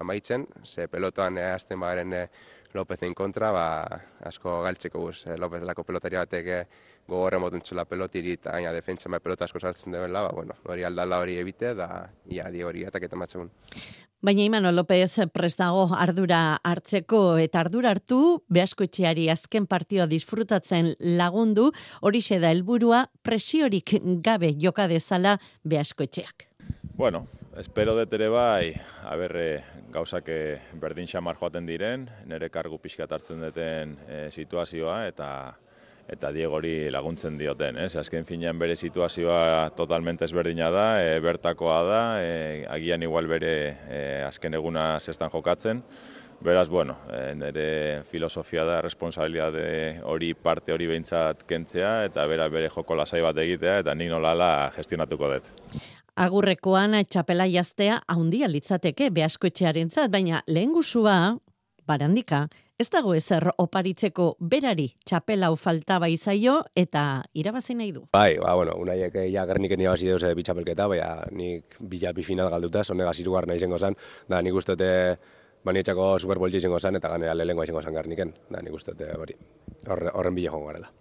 [0.01, 2.27] amaitzen, ze pelotoan e, azten bagaren e,
[2.75, 3.67] Lópezen kontra, ba,
[4.27, 5.27] asko galtzeko guz.
[5.29, 6.57] E, López lako pelotari batek e,
[7.07, 11.21] gogorre motuntzula pelotiri eta gaina defentsa mai pelota asko saltzen dela, ba, bueno, hori aldala
[11.21, 11.89] hori ebite, da,
[12.27, 13.53] ia, Diego hori ataketan batzegun.
[14.25, 21.67] Baina Imano López prestago ardura hartzeko eta ardura hartu behaskoetxeari azken partioa disfrutatzen lagundu
[22.01, 23.93] hori da helburua presiorik
[24.25, 26.47] gabe joka dezala behaskoetxeak.
[26.97, 28.73] Bueno, espero dut ere bai,
[29.03, 35.53] aberre gauzak eh, berdin xamar joaten diren, nire kargu pixkat hartzen duten e, situazioa eta
[36.11, 37.95] eta Diego hori laguntzen dioten, ez?
[37.97, 43.55] Azken finean bere situazioa totalmente ezberdina da, e, bertakoa da, e, agian igual bere
[43.89, 45.83] e, azken eguna zestan jokatzen,
[46.41, 52.69] Beraz, bueno, e, nire filosofia da, responsabilitate hori parte hori behintzat kentzea, eta bera bere
[52.69, 55.47] joko lasai bat egitea, eta nik nolala gestionatuko dut.
[56.15, 61.37] Agurrekoan txapela jaztea haundia litzateke behaskoetxearen zat, baina lehen guzua,
[61.87, 62.45] barandika,
[62.75, 68.01] Ez dago ezer oparitzeko berari txapela faltaba izaio eta irabazi nahi du.
[68.11, 70.99] Bai, ba, bueno, unaiek ja gerniken irabazi deuz bi txapelketa, bai,
[71.31, 73.95] nik bila bi final galduta, zonega zirugar nahi zengo zan,
[74.27, 74.89] da nik uste dute
[75.63, 79.39] banietxako Super Bowl izango zan, eta ganera lehenko izango zan garniken, da nik uste hori,
[79.87, 80.91] horren bila jongo garela.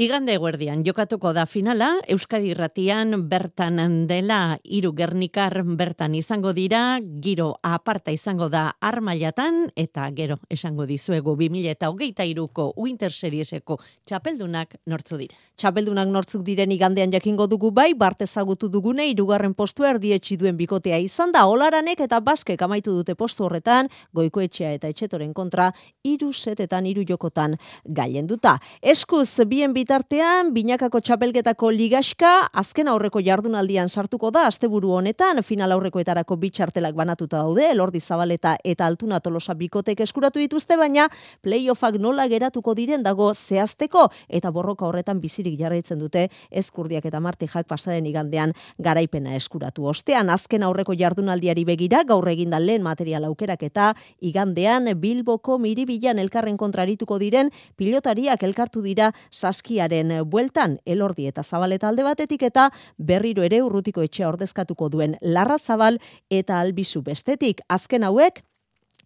[0.00, 7.50] Igande guardian jokatuko da finala, Euskadi Irratian bertan dela hiru Gernikar bertan izango dira, giro
[7.60, 13.76] aparta izango da armailatan eta gero esango dizuegu 2023ko Winter Serieseko
[14.08, 15.36] txapeldunak nortzu dira.
[15.60, 20.96] Txapeldunak nortzuk diren igandean jakingo dugu bai, bart ezagutu dugune hirugarren postu erdietsi duen bikotea
[20.96, 26.88] izan da Olaranek eta Baskek amaitu dute postu horretan, Goikoetxea eta Etxetoren kontra hiru setetan
[26.88, 28.56] hiru jokotan gailenduta.
[28.80, 32.28] Eskuz bien bit bitartean, binakako txapelketako ligaska,
[32.60, 38.86] azken aurreko jardunaldian sartuko da, asteburu honetan, final aurrekoetarako bitxartelak banatuta daude, elordi zabaleta eta
[38.86, 41.08] altuna tolosa bikotek eskuratu dituzte, baina
[41.42, 46.28] playoffak nola geratuko diren dago zehazteko, eta borroka horretan bizirik jarraitzen dute,
[46.62, 49.88] eskurdiak eta martijak pasaren igandean garaipena eskuratu.
[49.90, 56.62] Ostean, azken aurreko jardunaldiari begira, gaur eginda lehen material aukerak eta igandean Bilboko miribilan elkarren
[56.62, 62.66] kontrarituko diren, pilotariak elkartu dira saskia Urriaren bueltan elordi eta zabaleta alde batetik eta
[62.98, 65.96] berriro ere urrutiko etxea ordezkatuko duen larra zabal
[66.28, 67.62] eta albizu bestetik.
[67.66, 68.42] Azken hauek,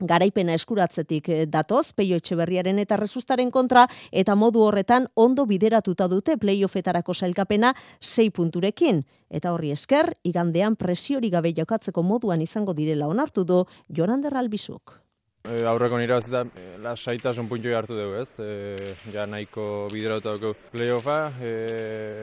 [0.00, 6.36] garaipena eskuratzetik datoz, peio etxe berriaren eta resustaren kontra, eta modu horretan ondo bideratuta dute
[6.36, 9.04] playoffetarako sailkapena 6 punturekin.
[9.30, 15.03] Eta horri esker, igandean presiori gabe jokatzeko moduan izango direla onartu du Jorander Albizuk.
[15.44, 18.30] E, aurreko nire bazita, e, lasaitasun puntu hartu dugu, ez?
[18.40, 21.52] E, ja nahiko bideratu playoffa, e,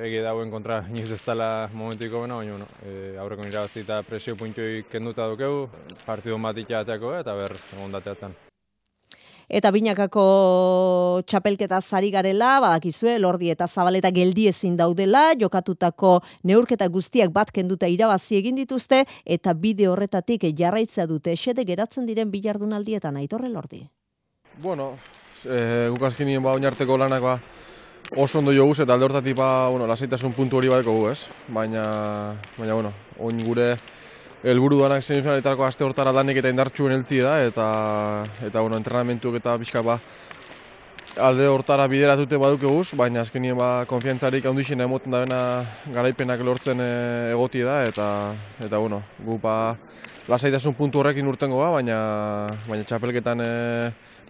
[0.07, 4.35] ege dauen kontra niz ez dela momentuiko bena, baina bueno, e, aurreko nire bazita presio
[4.35, 5.67] puntu kenduta dugu,
[6.05, 8.41] partidu bat ikateako eta ber, ondateatzen
[9.51, 10.23] eta binakako
[11.27, 17.89] txapelketa zari garela, badakizue, lordi eta zabaleta geldi ezin daudela, jokatutako neurketa guztiak bat kenduta
[17.91, 23.83] irabazi egin dituzte, eta bide horretatik jarraitzea dute esede geratzen diren bilardunaldietan aitorre lordi.
[24.61, 24.93] Bueno,
[25.43, 27.37] e, guk azkenien ba, oinarteko lanak ba,
[28.15, 31.27] oso ondo jo eta alde hortatik ba, bueno, lasaitasun puntu hori badeko gu, ez?
[31.49, 33.75] Baina, baina, bueno, oin gure
[34.43, 37.65] helburu danak semifinaletako aste hortara danik eta indartxuen heltzi da, eta,
[38.41, 39.99] eta bueno, entrenamentuak eta pixka ba,
[41.21, 45.41] alde hortara bideratute baduke guz, baina azkenien ba, konfiantzarik handixen emoten da bena
[45.93, 46.91] garaipenak lortzen e,
[47.35, 48.07] egoti da, eta,
[48.59, 49.57] eta bueno, gu ba,
[50.31, 51.99] lasaitasun puntu horrekin urtengo ba, baina,
[52.69, 53.51] baina txapelketan e,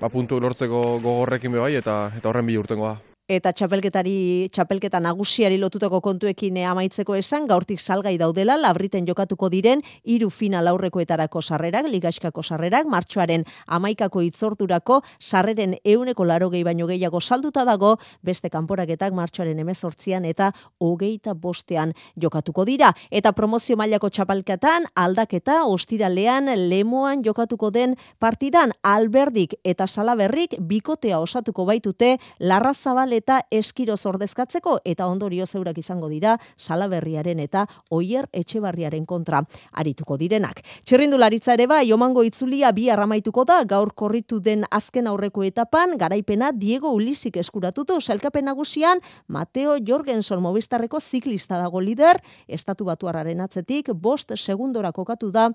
[0.02, 5.56] ba, puntu lortzeko gogorrekin bebai, eta, eta horren bi urtengo ba eta txapelketari txapelketa nagusiari
[5.62, 12.44] lotutako kontuekin amaitzeko esan gaurtik salgai daudela labriten jokatuko diren hiru final aurrekoetarako sarrerak ligaskako
[12.44, 19.64] sarrerak martxoaren amaikako itzorturako sarreren euneko laro gehi baino gehiago salduta dago beste kanporaketak martxoaren
[19.64, 22.92] emezortzian eta hogeita bostean jokatuko dira.
[23.12, 31.66] Eta promozio mailako txapelketan aldaketa ostiralean lemoan jokatuko den partidan alberdik eta salaberrik bikotea osatuko
[31.66, 39.44] baitute larrazabal eta eskiroz ordezkatzeko eta ondorio zeurak izango dira salaberriaren eta oier etxebarriaren kontra
[39.72, 40.62] arituko direnak.
[40.86, 46.52] Txirrindularitza ere bai, omango itzulia bi arramaituko da gaur korritu den azken aurreko etapan, garaipena
[46.52, 54.34] Diego Ulisik eskuratutu, selkapen nagusian Mateo Jorgenson Movistarreko ziklista dago lider, estatu batuarraren atzetik, bost
[54.36, 55.52] segundora kokatu da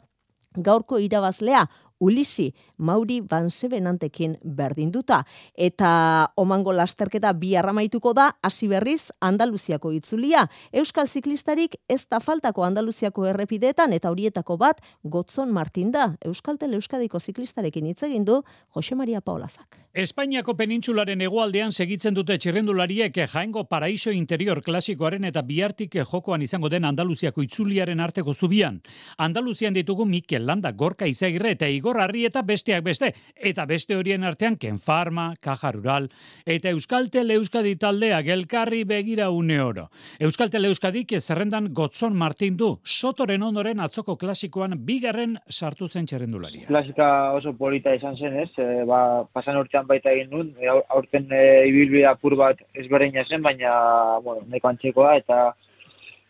[0.56, 1.66] gaurko irabazlea,
[2.00, 5.22] Ulisi, Mauri Van Sebenantekin berdinduta.
[5.54, 10.46] Eta omango lasterketa bi arramaituko da, hasi berriz Andaluziako itzulia.
[10.72, 16.10] Euskal ziklistarik ez da faltako Andaluziako errepideetan eta horietako bat Gotzon Martin da.
[16.24, 18.42] Euskal Tele Euskadiko ziklistarekin hitz egin du
[18.74, 19.78] Jose Maria Paulazak.
[19.96, 26.84] Espainiako penintsularen hegoaldean segitzen dute txirrendulariek jaengo paraiso interior klasikoaren eta biartik jokoan izango den
[26.84, 28.82] Andaluziako itzuliaren arteko zubian.
[29.16, 34.56] Andaluzian ditugu Mikel Landa, Gorka Izaigre eta Igor Arrieta besteak beste, eta beste horien artean
[34.56, 36.08] Ken Farma, Caja Rural,
[36.44, 39.88] eta Euskaltel Euskadi taldea gelkarri begira une oro.
[40.18, 46.66] Euskaltel Euskadik zerrendan Gotzon Martin du, sotoren ondoren atzoko klasikoan bigarren sartu zen txerrendularia.
[46.66, 50.52] Klasika oso polita izan zen ez, e, ba, pasan urtean baita egin nun,
[50.90, 55.54] aurten e, ibilbide apur bat ezberdina zen, baina, bueno, neko antxekoa, eta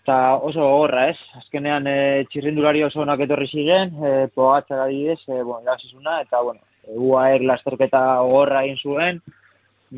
[0.07, 1.19] eta oso gogorra, ez?
[1.35, 5.75] Azkenean e, txirrindulari oso onak etorri ziren, e, pogatzak adibidez, e, bueno,
[6.21, 6.61] eta, bueno,
[6.95, 9.19] UAR lasterketa gogorra egin zuen,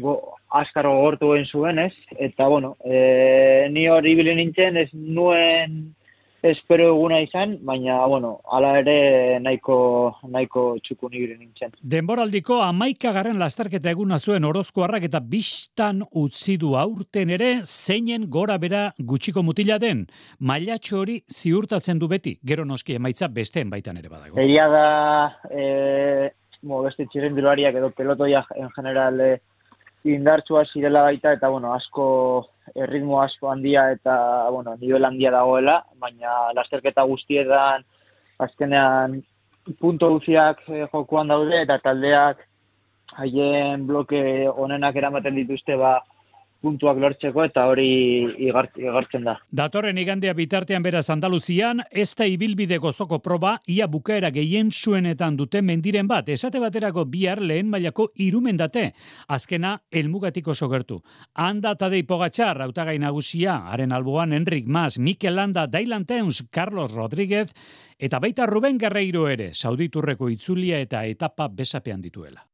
[0.00, 0.14] go,
[0.48, 1.92] askar gogortu egin zuen, ez?
[2.16, 5.76] Eta, bueno, e, ni hori ibili nintzen, ez nuen
[6.43, 9.78] espero eguna izan, baina, bueno, ala ere nahiko,
[10.30, 11.74] nahiko txukun ibire nintzen.
[11.82, 18.59] Denboraldiko amaika garren lastarketa eguna zuen orozkoarrak eta bistan utzi du aurten ere zeinen gora
[18.59, 20.07] bera gutxiko mutila den.
[20.39, 24.39] Mailatxo hori ziurtatzen du beti, gero noski emaitza besteen baitan ere badago.
[24.41, 24.86] Egia da,
[25.51, 26.30] e,
[26.62, 29.41] mo, beste txiren edo pelotoia en general e,
[30.05, 36.53] indartsua zirela baita eta bueno, asko erritmo asko handia eta bueno, nivel handia dagoela, baina
[36.55, 37.84] lasterketa guztietan
[38.38, 39.22] azkenean
[39.80, 42.44] punto guztiak eh, jokuan daude eta taldeak
[43.18, 45.99] haien bloke onenak eramaten dituzte ba
[46.62, 47.88] puntuak lortzeko eta hori
[48.42, 49.36] igartzen da.
[49.54, 55.62] Datorren igandea bitartean beraz Andaluzian, ez da ibilbide gozoko proba, ia bukaera gehien zuenetan dute
[55.62, 58.92] mendiren bat, esate baterako bihar lehen mailako irumendate,
[59.28, 61.00] azkena elmugatik oso gertu.
[61.34, 67.52] Anda Tadei Pogatxar, autagai nagusia, haren alboan Enrik Mas, Mikel Landa, Dailan Teuns, Carlos Rodríguez,
[67.98, 72.46] eta baita Ruben Guerreiro ere, sauditurreko itzulia eta etapa besapean dituela.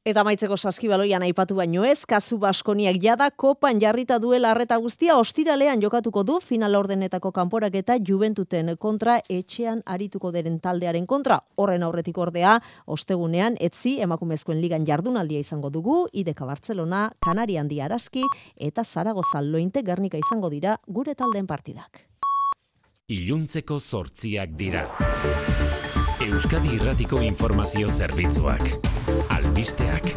[0.00, 5.82] Eta maitzeko saskibaloian aipatu baino ez, kasu baskoniak jada kopan jarrita duela arreta guztia ostiralean
[5.82, 11.42] jokatuko du final ordenetako kanporak eta juventuten kontra etxean arituko deren taldearen kontra.
[11.56, 12.54] Horren aurretik ordea,
[12.86, 18.24] ostegunean etzi emakumezkoen ligan jardunaldia izango dugu, ideka Barcelona, Kanari handi araski
[18.56, 22.06] eta Zaragoza lointe gernika izango dira gure taldeen partidak.
[23.12, 24.86] Iluntzeko zortziak dira.
[26.24, 28.89] Euskadi Irratiko Informazio Zerbitzuak
[29.30, 30.14] albisteak.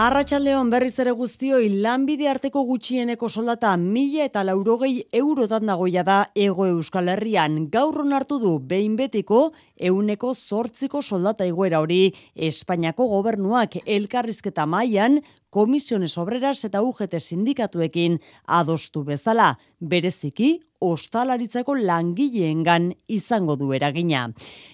[0.00, 6.64] Arratxaldeon berriz ere guztioi lanbide arteko gutxieneko soldata mila eta laurogei eurotan dagoia da ego
[6.70, 7.66] euskal herrian.
[7.74, 12.12] Gaur hartu du behin betiko euneko zortziko soldata egoera hori.
[12.34, 15.20] Espainiako gobernuak elkarrizketa mailan
[15.50, 24.28] komisiones obreras eta UGT sindikatuekin adostu bezala, bereziki ostalaritzako langileengan izango du eragina.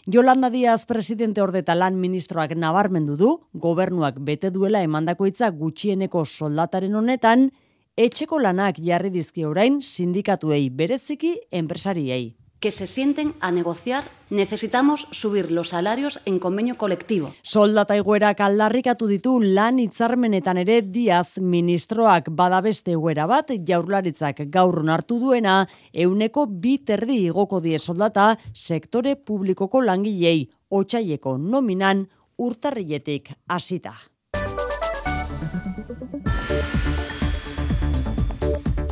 [0.07, 6.95] Jolanda Diaz presidente ordeta lan ministroak nabarmendu du, gobernuak bete duela emandako hitza gutxieneko soldataren
[6.95, 7.51] honetan,
[7.97, 15.53] etxeko lanak jarri dizki orain sindikatuei bereziki enpresariei que se sienten a negociar, necesitamos subir
[15.53, 17.35] los salarios en convenio colectivo.
[17.43, 25.21] Soldata egoerak aldarrikatu ditu lan hitzarmenetan ere Diaz ministroak badabeste egoera bat jaurlaritzak gaur hartu
[25.21, 32.07] duena euneko bi terdi igoko die soldata sektore publikoko langilei otsaieko nominan
[32.39, 33.95] urtarrietik hasita.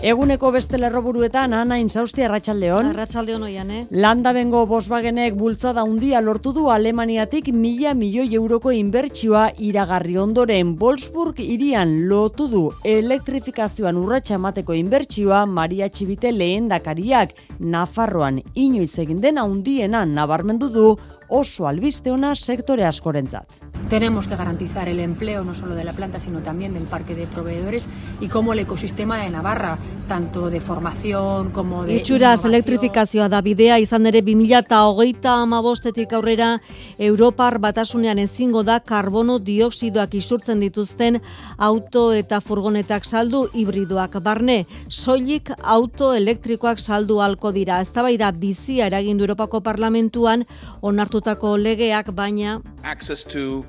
[0.05, 2.90] Eguneko beste lerroburuetan, ana inzausti arratsaldeon.
[2.90, 3.78] Arratsaldeon oian, eh?
[4.05, 11.40] Landa bengo Volkswagenek bultzada handia lortu du Alemaniatik mila milioi euroko inbertsioa iragarri ondoren Wolfsburg
[11.40, 20.05] irian lotu du elektrifikazioan urratsa emateko inbertsioa Maria Txibite lehendakariak Nafarroan inoiz egin dena handiena
[20.05, 20.90] nabarmendu du
[21.30, 23.64] oso albiste ona sektore askorentzat.
[23.89, 27.26] Tenemos que garantizar el empleo no solo de la planta, sino también del parque de
[27.26, 27.87] proveedores
[28.20, 29.78] y como el ecosistema de Navarra,
[30.09, 36.61] tanto de formación como de Itxuraz elektrifikazioa da bidea izan ere 20hogeita amabostetik aurrera
[36.99, 41.20] Europar batasunean ezingo da karbono dioksidoak isurtzen dituzten
[41.57, 47.80] auto eta furgonetak saldu hibridoak barne, soilik auto elektrikoak saldu halko dira.
[47.80, 50.45] Eztabaida bizia eragin du Europako Parlamentuan
[50.82, 53.64] onartutako legeak baina access to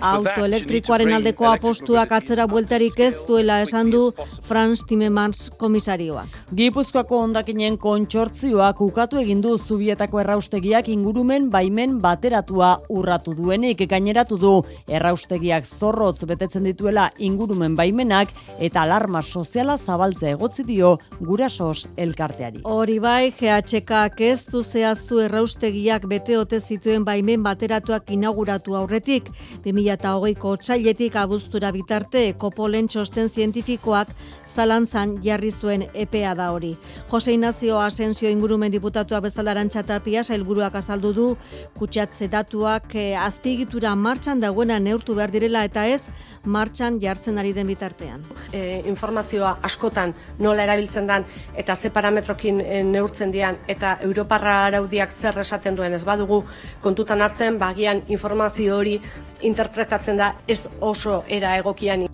[0.00, 4.02] autoelektrikoaren aldeko apostuak atzera bueltarik ez duela esan du
[4.48, 6.28] Franz Timmermans komisarioak.
[6.56, 14.54] Gipuzkoako ondakinen kontsortzioak ukatu egin du zubietako erraustegiak ingurumen baimen bateratua urratu duenik gaineratu du
[14.88, 18.28] erraustegiak zorrotz betetzen dituela ingurumen baimenak
[18.58, 22.60] eta alarma soziala zabaltza egotzi dio gurasos elkarteari.
[22.64, 27.42] Hori bai, GHK ez du zehaztu erraustegiak bete ote zituen baimen
[27.74, 29.30] bateratuak inauguratu aurretik,
[29.64, 34.08] 2008ko otsailetik abuztura bitarte kopolen txosten zientifikoak
[34.46, 36.74] zalantzan jarri zuen EPA da hori.
[37.10, 41.26] Jose Ignacio Asensio ingurumen diputatua bezala arantxatapia sailburuak azaldu du
[41.74, 46.02] kutsatze datuak eh, azpigitura martxan dagoena neurtu behar direla eta ez
[46.44, 48.22] martxan jartzen ari den bitartean.
[48.52, 51.24] e, informazioa askotan nola erabiltzen dan
[51.56, 56.42] eta ze parametrokin e, neurtzen dian eta Europarra araudiak zer esaten duen ez badugu
[56.82, 58.98] kontutan hartzen bagian informazio hori
[59.42, 62.06] interpretatzen da ez oso era egokian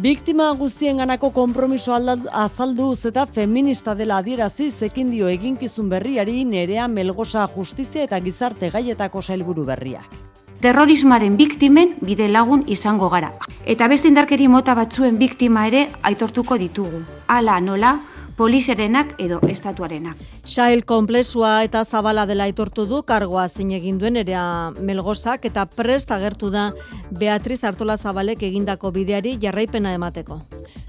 [0.00, 7.48] Biktima guztien ganako kompromiso azalduz eta feminista dela adierazi zekin dio eginkizun berriari nerea melgosa
[7.56, 10.06] justizia eta gizarte gaietako sailburu berriak.
[10.60, 13.30] terrorismoaren biktimen bide lagun izango gara.
[13.64, 17.00] Eta beste indarkeri mota batzuen biktima ere aitortuko ditugu.
[17.26, 17.94] Hala nola,
[18.40, 20.16] poliserenak edo estatuarenak.
[20.48, 24.44] Sail konplexua eta zabala dela aitortu du kargoa zein egin duen erea
[24.80, 26.70] melgosak eta prest agertu da
[27.10, 30.40] Beatriz Artola Zabalek egindako bideari jarraipena emateko.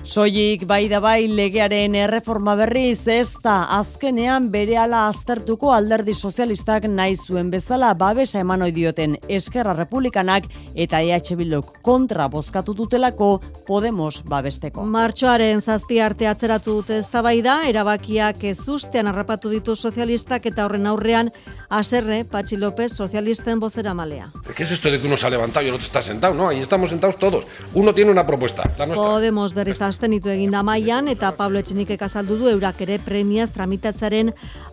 [0.02, 7.14] Soilik bai da bai legearen erreforma berriz ez da azkenean berehala aztertuko alderdi sozialistak nahi
[7.16, 13.28] zuen bezala babesa eman ohi dioten Eskerra Republikanak eta EH Bilduk kontra bozkatu dutelako
[13.68, 14.84] Podemos babesteko.
[14.84, 21.30] Martxoaren zazpi arte atzeratu dute eztabaida, erabakiak ez ustean harrapatu ditu sozialistak eta horren aurrean
[21.70, 24.32] aserre Patxi López sozialisten bozera malea.
[24.56, 26.34] ¿Qué es esto de que uno se ha levantado y el otro está sentado?
[26.34, 27.46] No, ahí estamos sentados todos.
[27.76, 29.08] Uno tiene una propuesta, la nuestra.
[29.08, 34.32] Podemos berriz astenitu eginda mailan eta Pablo Etxenikek azaldu du eurak ere premiaz tramitatzaren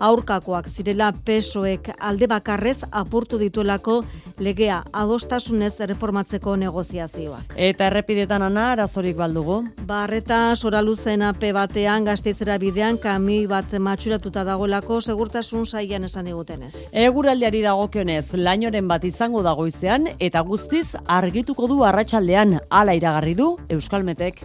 [0.09, 3.99] aurkakoak zirela pesoek alde bakarrez apurtu dituelako
[4.39, 7.57] legea adostasunez reformatzeko negoziazioak.
[7.57, 9.59] Eta errepidetan ana arazorik baldugu.
[9.89, 16.75] Barreta soraluzen ape batean gazteizera bidean kami bat matxuratuta dagoelako segurtasun saian esan digutenez.
[16.93, 20.87] Eguraldiari dagokionez, lainoren bat izango dagoizean eta guztiz
[21.21, 24.45] argituko du arratsaldean hala iragarri du Euskalmetek.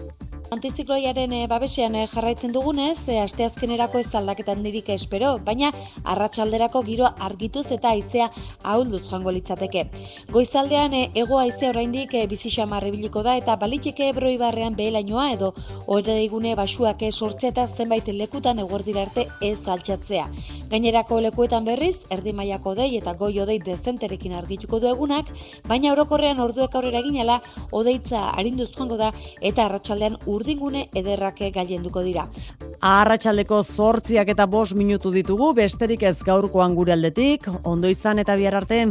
[0.54, 5.72] Antizikloiaren e, babesean eh, jarraitzen dugunez, e, asteazkenerako ez aldaketan dirik espero, baina
[6.14, 8.28] arratsalderako giro argituz eta haizea
[8.62, 9.88] ahulduz joango litzateke.
[10.30, 12.86] Goizaldean e, ego haizea oraindik e, bizi xamar
[13.24, 15.54] da eta baliteke ebroi barrean behelainoa edo
[15.88, 17.10] ore digune basuak e,
[17.50, 20.28] eta zenbait lekutan eguerdira arte ez altxatzea.
[20.70, 25.30] Gainerako lekuetan berriz, erdi mailako dei eta goi odei dezenterekin argituko du egunak,
[25.68, 27.42] baina orokorrean orduek aurrera ginela,
[27.72, 32.28] odeitza arinduz joango da eta arratsaldean urdingune ederrake gailenduko dira.
[32.84, 38.60] Arratsaldeko zortziak eta bost minutu ditugu, besterik ez gaurkoan gure aldetik, ondo izan eta bihar
[38.60, 38.84] arte.